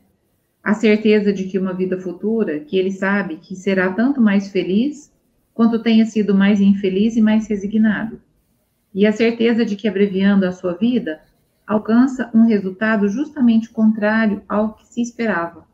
[0.64, 5.12] A certeza de que uma vida futura, que ele sabe que será tanto mais feliz
[5.54, 8.22] quanto tenha sido mais infeliz e mais resignado.
[8.94, 11.22] E a certeza de que abreviando a sua vida,
[11.72, 15.66] alcança um resultado justamente contrário ao que se esperava.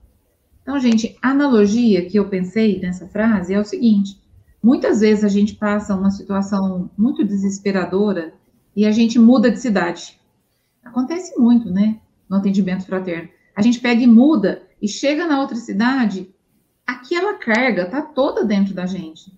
[0.61, 4.21] Então, gente, a analogia que eu pensei nessa frase é o seguinte:
[4.61, 8.33] muitas vezes a gente passa uma situação muito desesperadora
[8.75, 10.19] e a gente muda de cidade.
[10.83, 11.99] Acontece muito, né?
[12.29, 13.29] No atendimento fraterno.
[13.55, 16.29] A gente pega e muda e chega na outra cidade,
[16.85, 19.35] aquela carga tá toda dentro da gente.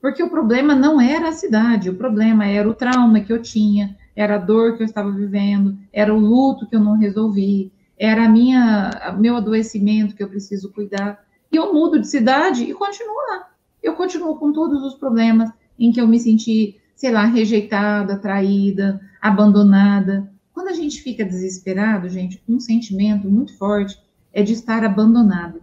[0.00, 3.96] Porque o problema não era a cidade, o problema era o trauma que eu tinha,
[4.16, 8.24] era a dor que eu estava vivendo, era o luto que eu não resolvi, era
[8.24, 11.24] a minha, meu adoecimento que eu preciso cuidar.
[11.52, 13.50] E eu mudo de cidade e continuo lá.
[13.82, 19.00] Eu continuo com todos os problemas em que eu me senti, sei lá, rejeitada, traída,
[19.20, 20.30] abandonada.
[20.52, 23.98] Quando a gente fica desesperado, gente, um sentimento muito forte
[24.32, 25.60] é de estar abandonado.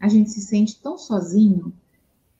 [0.00, 1.72] A gente se sente tão sozinho,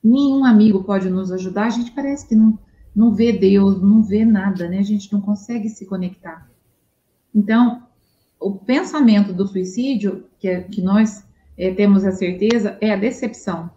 [0.02, 2.58] nenhum amigo pode nos ajudar, a gente parece que não,
[2.94, 4.78] não vê Deus, não vê nada, né?
[4.78, 6.48] A gente não consegue se conectar.
[7.34, 7.82] Então,
[8.38, 11.26] o pensamento do suicídio, que, é, que nós
[11.56, 13.70] é, temos a certeza, é a decepção.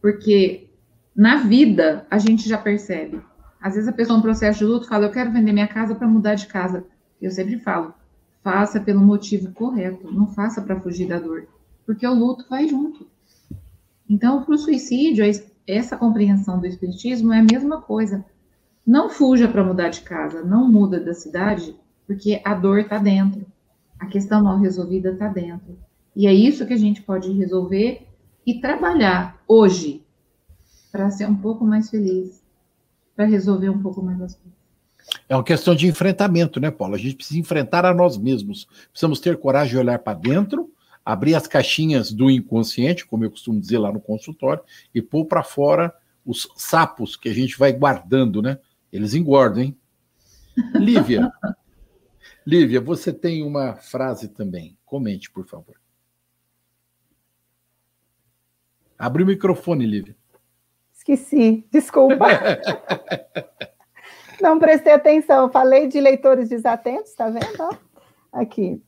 [0.00, 0.68] Porque
[1.14, 3.20] na vida a gente já percebe.
[3.60, 6.06] Às vezes a pessoa, no processo de luto, fala: Eu quero vender minha casa para
[6.06, 6.84] mudar de casa.
[7.20, 7.94] Eu sempre falo:
[8.42, 11.48] faça pelo motivo correto, não faça para fugir da dor.
[11.86, 13.06] Porque o luto vai junto.
[14.08, 15.24] Então, para o suicídio,
[15.66, 18.24] essa compreensão do espiritismo é a mesma coisa.
[18.86, 21.74] Não fuja para mudar de casa, não muda da cidade,
[22.06, 23.44] porque a dor está dentro.
[23.98, 25.76] A questão mal resolvida está dentro.
[26.14, 28.06] E é isso que a gente pode resolver
[28.46, 30.04] e trabalhar hoje
[30.92, 32.42] para ser um pouco mais feliz,
[33.14, 34.56] para resolver um pouco mais as coisas.
[35.28, 36.94] É uma questão de enfrentamento, né, Paulo?
[36.94, 38.66] A gente precisa enfrentar a nós mesmos.
[38.90, 40.70] Precisamos ter coragem de olhar para dentro
[41.06, 45.44] abrir as caixinhas do inconsciente, como eu costumo dizer lá no consultório, e pôr para
[45.44, 45.94] fora
[46.24, 48.58] os sapos que a gente vai guardando, né?
[48.92, 49.78] Eles engordam, hein?
[50.74, 51.30] Lívia,
[52.44, 54.76] Lívia, você tem uma frase também.
[54.84, 55.76] Comente, por favor.
[58.98, 60.16] Abre o microfone, Lívia.
[60.92, 62.26] Esqueci, desculpa.
[64.40, 65.50] Não prestei atenção.
[65.50, 67.78] Falei de leitores desatentos, tá vendo?
[68.32, 68.82] Aqui.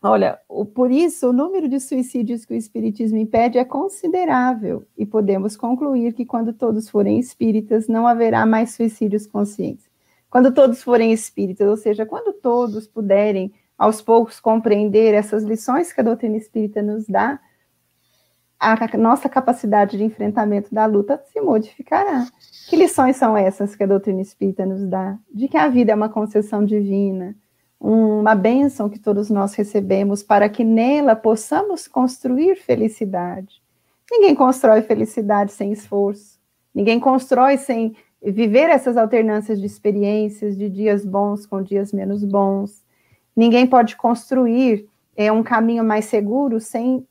[0.00, 5.04] Olha, o, por isso, o número de suicídios que o Espiritismo impede é considerável, e
[5.04, 9.88] podemos concluir que quando todos forem espíritas, não haverá mais suicídios conscientes.
[10.30, 16.00] Quando todos forem espíritas, ou seja, quando todos puderem, aos poucos, compreender essas lições que
[16.00, 17.40] a doutrina espírita nos dá,
[18.58, 22.26] a nossa capacidade de enfrentamento da luta se modificará.
[22.68, 25.16] Que lições são essas que a doutrina espírita nos dá?
[25.32, 27.36] De que a vida é uma concessão divina,
[27.80, 33.62] uma bênção que todos nós recebemos para que nela possamos construir felicidade.
[34.10, 36.40] Ninguém constrói felicidade sem esforço,
[36.74, 42.82] ninguém constrói sem viver essas alternâncias de experiências, de dias bons com dias menos bons.
[43.36, 47.06] Ninguém pode construir é, um caminho mais seguro sem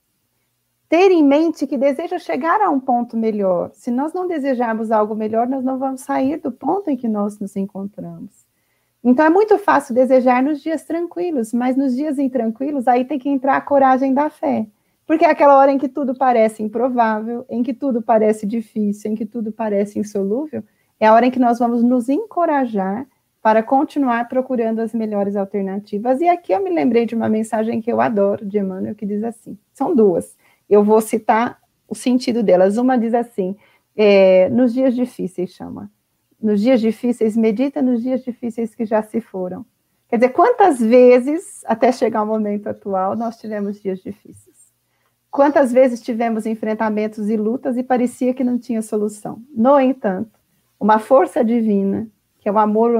[0.89, 3.71] ter em mente que deseja chegar a um ponto melhor.
[3.73, 7.39] Se nós não desejarmos algo melhor, nós não vamos sair do ponto em que nós
[7.39, 8.46] nos encontramos.
[9.09, 13.29] Então é muito fácil desejar nos dias tranquilos, mas nos dias intranquilos aí tem que
[13.29, 14.67] entrar a coragem da fé.
[15.05, 19.15] Porque é aquela hora em que tudo parece improvável, em que tudo parece difícil, em
[19.15, 20.61] que tudo parece insolúvel,
[20.99, 23.07] é a hora em que nós vamos nos encorajar
[23.41, 26.19] para continuar procurando as melhores alternativas.
[26.19, 29.23] E aqui eu me lembrei de uma mensagem que eu adoro de Emmanuel, que diz
[29.23, 30.35] assim: são duas.
[30.69, 32.75] Eu vou citar o sentido delas.
[32.75, 33.55] Uma diz assim:
[33.95, 35.89] é, nos dias difíceis, chama
[36.41, 39.65] nos dias difíceis, medita nos dias difíceis que já se foram.
[40.09, 44.55] Quer dizer, quantas vezes, até chegar ao momento atual, nós tivemos dias difíceis?
[45.29, 49.41] Quantas vezes tivemos enfrentamentos e lutas e parecia que não tinha solução?
[49.53, 50.39] No entanto,
[50.79, 52.07] uma força divina,
[52.39, 52.91] que é o amor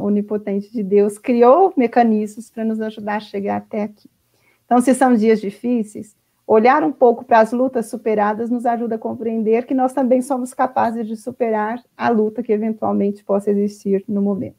[0.00, 4.08] onipotente de Deus, criou mecanismos para nos ajudar a chegar até aqui.
[4.64, 6.16] Então, se são dias difíceis,
[6.46, 10.54] olhar um pouco para as lutas superadas nos ajuda a compreender que nós também somos
[10.54, 14.56] capazes de superar a luta que eventualmente possa existir no momento.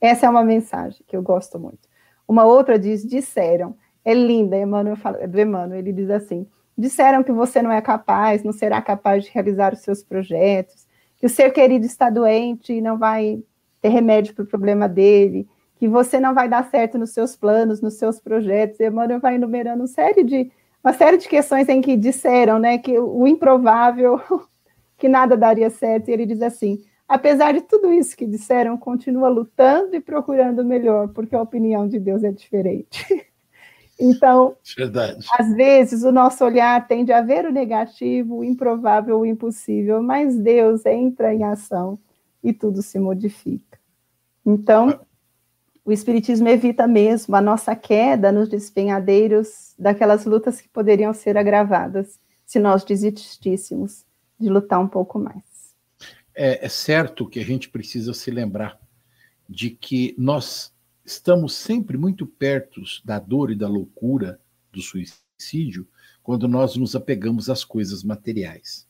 [0.00, 1.88] Essa é uma mensagem que eu gosto muito.
[2.26, 3.76] Uma outra diz: disseram.
[4.04, 8.42] É linda, Emmanuel fala, do Emmanuel, ele diz assim: disseram que você não é capaz,
[8.42, 10.86] não será capaz de realizar os seus projetos,
[11.18, 13.42] que o seu querido está doente e não vai
[13.82, 17.82] ter remédio para o problema dele, que você não vai dar certo nos seus planos,
[17.82, 18.80] nos seus projetos.
[18.80, 20.50] E Emmanuel vai enumerando uma série de
[20.82, 24.20] uma série de questões em que disseram, né, que o improvável,
[24.96, 29.28] que nada daria certo, e ele diz assim: apesar de tudo isso que disseram, continua
[29.28, 33.06] lutando e procurando o melhor, porque a opinião de Deus é diferente.
[33.98, 35.26] então, Verdade.
[35.38, 40.36] às vezes o nosso olhar tende a ver o negativo, o improvável, o impossível, mas
[40.36, 41.98] Deus entra em ação
[42.42, 43.78] e tudo se modifica.
[44.44, 45.00] Então,
[45.88, 52.20] o Espiritismo evita mesmo a nossa queda nos despenhadeiros daquelas lutas que poderiam ser agravadas
[52.44, 54.04] se nós desistíssemos
[54.38, 55.74] de lutar um pouco mais.
[56.34, 58.78] É, é certo que a gente precisa se lembrar
[59.48, 60.74] de que nós
[61.06, 64.38] estamos sempre muito perto da dor e da loucura
[64.70, 65.88] do suicídio
[66.22, 68.86] quando nós nos apegamos às coisas materiais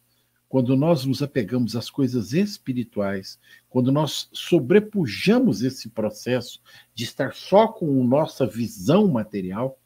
[0.49, 3.39] quando nós nos apegamos às coisas espirituais,
[3.69, 6.61] quando nós sobrepujamos esse processo
[6.95, 9.79] de estar só com nossa visão material,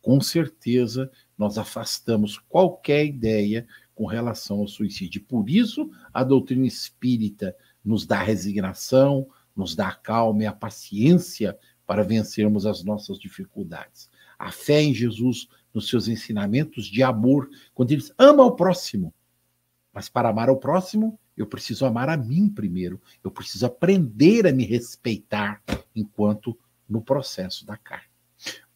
[0.00, 5.22] com certeza nós afastamos qualquer ideia com relação ao suicídio.
[5.24, 7.54] Por isso, a doutrina espírita
[7.84, 14.10] nos dá resignação, nos dá a calma e a paciência para vencermos as nossas dificuldades.
[14.38, 19.14] A fé em Jesus, nos seus ensinamentos de amor, quando ele ama o próximo,
[19.96, 23.00] mas para amar o próximo, eu preciso amar a mim primeiro.
[23.24, 25.62] Eu preciso aprender a me respeitar
[25.94, 26.54] enquanto
[26.86, 28.04] no processo da carne.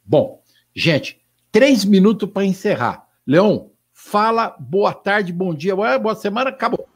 [0.02, 0.42] Bom,
[0.74, 1.20] gente,
[1.52, 3.06] três minutos para encerrar.
[3.26, 6.88] Leon, fala boa tarde, bom dia, boa semana, acabou.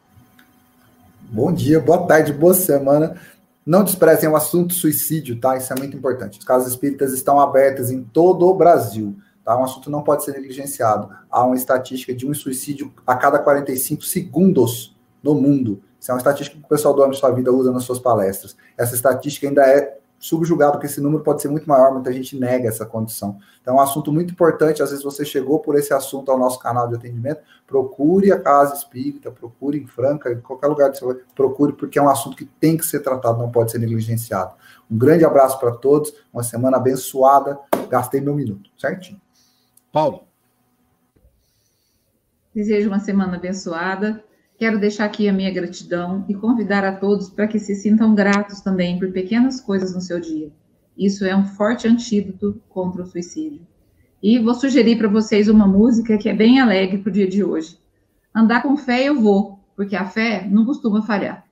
[1.21, 3.21] Bom dia, boa tarde, boa semana.
[3.67, 5.55] Não desprezem o assunto suicídio, tá?
[5.59, 6.39] Isso é muito importante.
[6.39, 9.19] As casas espíritas estão abertas em todo o Brasil.
[9.45, 9.57] Tá?
[9.59, 11.11] Um assunto não pode ser negligenciado.
[11.31, 15.83] Há uma estatística de um suicídio a cada 45 segundos no mundo.
[16.01, 18.57] Isso é uma estatística que o pessoal do âmbito da vida usa nas suas palestras.
[18.77, 22.69] Essa estatística ainda é subjugada, porque esse número pode ser muito maior, muita gente nega
[22.69, 23.39] essa condição.
[23.61, 24.83] Então, é um assunto muito importante.
[24.83, 28.75] Às vezes você chegou por esse assunto ao nosso canal de atendimento, procure a casa
[28.75, 32.47] espírita, procure em Franca, em qualquer lugar que você procure, porque é um assunto que
[32.47, 34.55] tem que ser tratado, não pode ser negligenciado.
[34.91, 37.59] Um grande abraço para todos, uma semana abençoada.
[37.91, 39.24] Gastei meu minuto, certinho.
[39.95, 40.27] Paulo.
[42.53, 44.25] Desejo uma semana abençoada.
[44.59, 48.61] Quero deixar aqui a minha gratidão e convidar a todos para que se sintam gratos
[48.61, 50.51] também por pequenas coisas no seu dia.
[50.99, 53.65] Isso é um forte antídoto contra o suicídio.
[54.21, 57.45] E vou sugerir para vocês uma música que é bem alegre para o dia de
[57.45, 57.79] hoje.
[58.35, 61.45] Andar com fé eu vou, porque a fé não costuma falhar.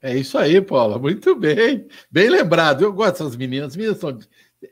[0.00, 0.98] É isso aí, Paula.
[0.98, 1.86] Muito bem.
[2.10, 2.82] Bem lembrado.
[2.82, 3.68] Eu gosto dessas meninas.
[3.68, 4.18] As meninas são.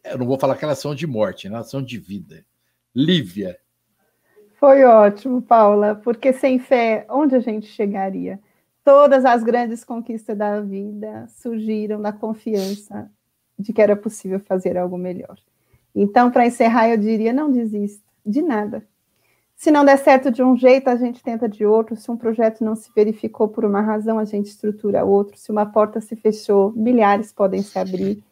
[0.03, 1.57] Eu não vou falar que elas são de morte, né?
[1.57, 2.43] elas são de vida.
[2.95, 3.59] Lívia.
[4.61, 8.41] Foi ótimo, Paula, porque sem fé, onde a gente chegaria?
[8.85, 13.11] Todas as grandes conquistas da vida surgiram da confiança
[13.59, 15.37] de que era possível fazer algo melhor.
[15.95, 18.87] Então, para encerrar, eu diria: não desista de nada.
[19.57, 21.97] Se não der certo de um jeito, a gente tenta de outro.
[21.97, 25.39] Se um projeto não se verificou por uma razão, a gente estrutura outro.
[25.39, 28.23] Se uma porta se fechou, milhares podem se abrir.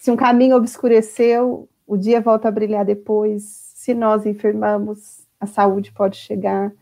[0.00, 5.90] Se um caminho obscureceu, o dia volta a brilhar depois se nós enfermamos, a saúde
[5.90, 6.72] pode chegar.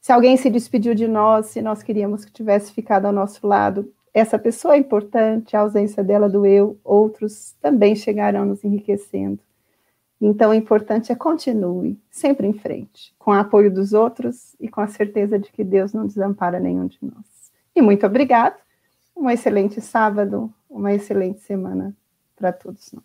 [0.00, 3.94] Se alguém se despediu de nós, se nós queríamos que tivesse ficado ao nosso lado,
[4.12, 9.38] essa pessoa é importante, a ausência dela doeu, outros também chegarão nos enriquecendo.
[10.20, 14.80] Então, o importante é continue, sempre em frente, com o apoio dos outros e com
[14.80, 17.52] a certeza de que Deus não desampara nenhum de nós.
[17.76, 18.56] E muito obrigado,
[19.16, 21.96] um excelente sábado, uma excelente semana
[22.34, 23.04] para todos nós.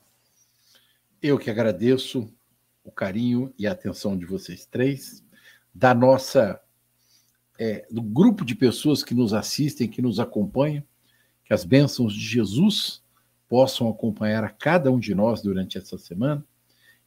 [1.22, 2.28] Eu que agradeço
[2.86, 5.24] o carinho e a atenção de vocês três,
[5.74, 6.62] da nossa
[7.60, 10.84] é, do grupo de pessoas que nos assistem, que nos acompanham,
[11.44, 13.04] que as bênçãos de Jesus
[13.50, 16.46] possam acompanhar a cada um de nós durante essa semana,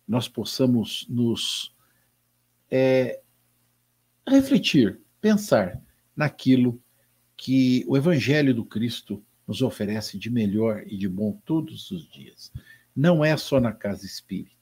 [0.06, 1.74] nós possamos nos
[2.70, 3.20] é,
[4.26, 5.80] refletir, pensar
[6.16, 6.80] naquilo
[7.36, 12.52] que o Evangelho do Cristo nos oferece de melhor e de bom todos os dias.
[12.94, 14.57] Não é só na casa espírita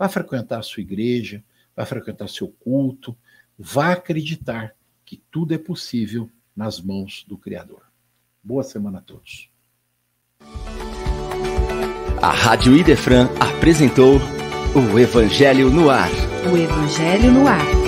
[0.00, 1.44] Vá frequentar a sua igreja,
[1.76, 3.14] vá frequentar seu culto,
[3.58, 4.74] vá acreditar
[5.04, 7.82] que tudo é possível nas mãos do Criador.
[8.42, 9.50] Boa semana a todos.
[12.22, 14.18] A Rádio Idefran apresentou
[14.74, 16.08] o Evangelho no Ar.
[16.50, 17.79] o Evangelho no Ar.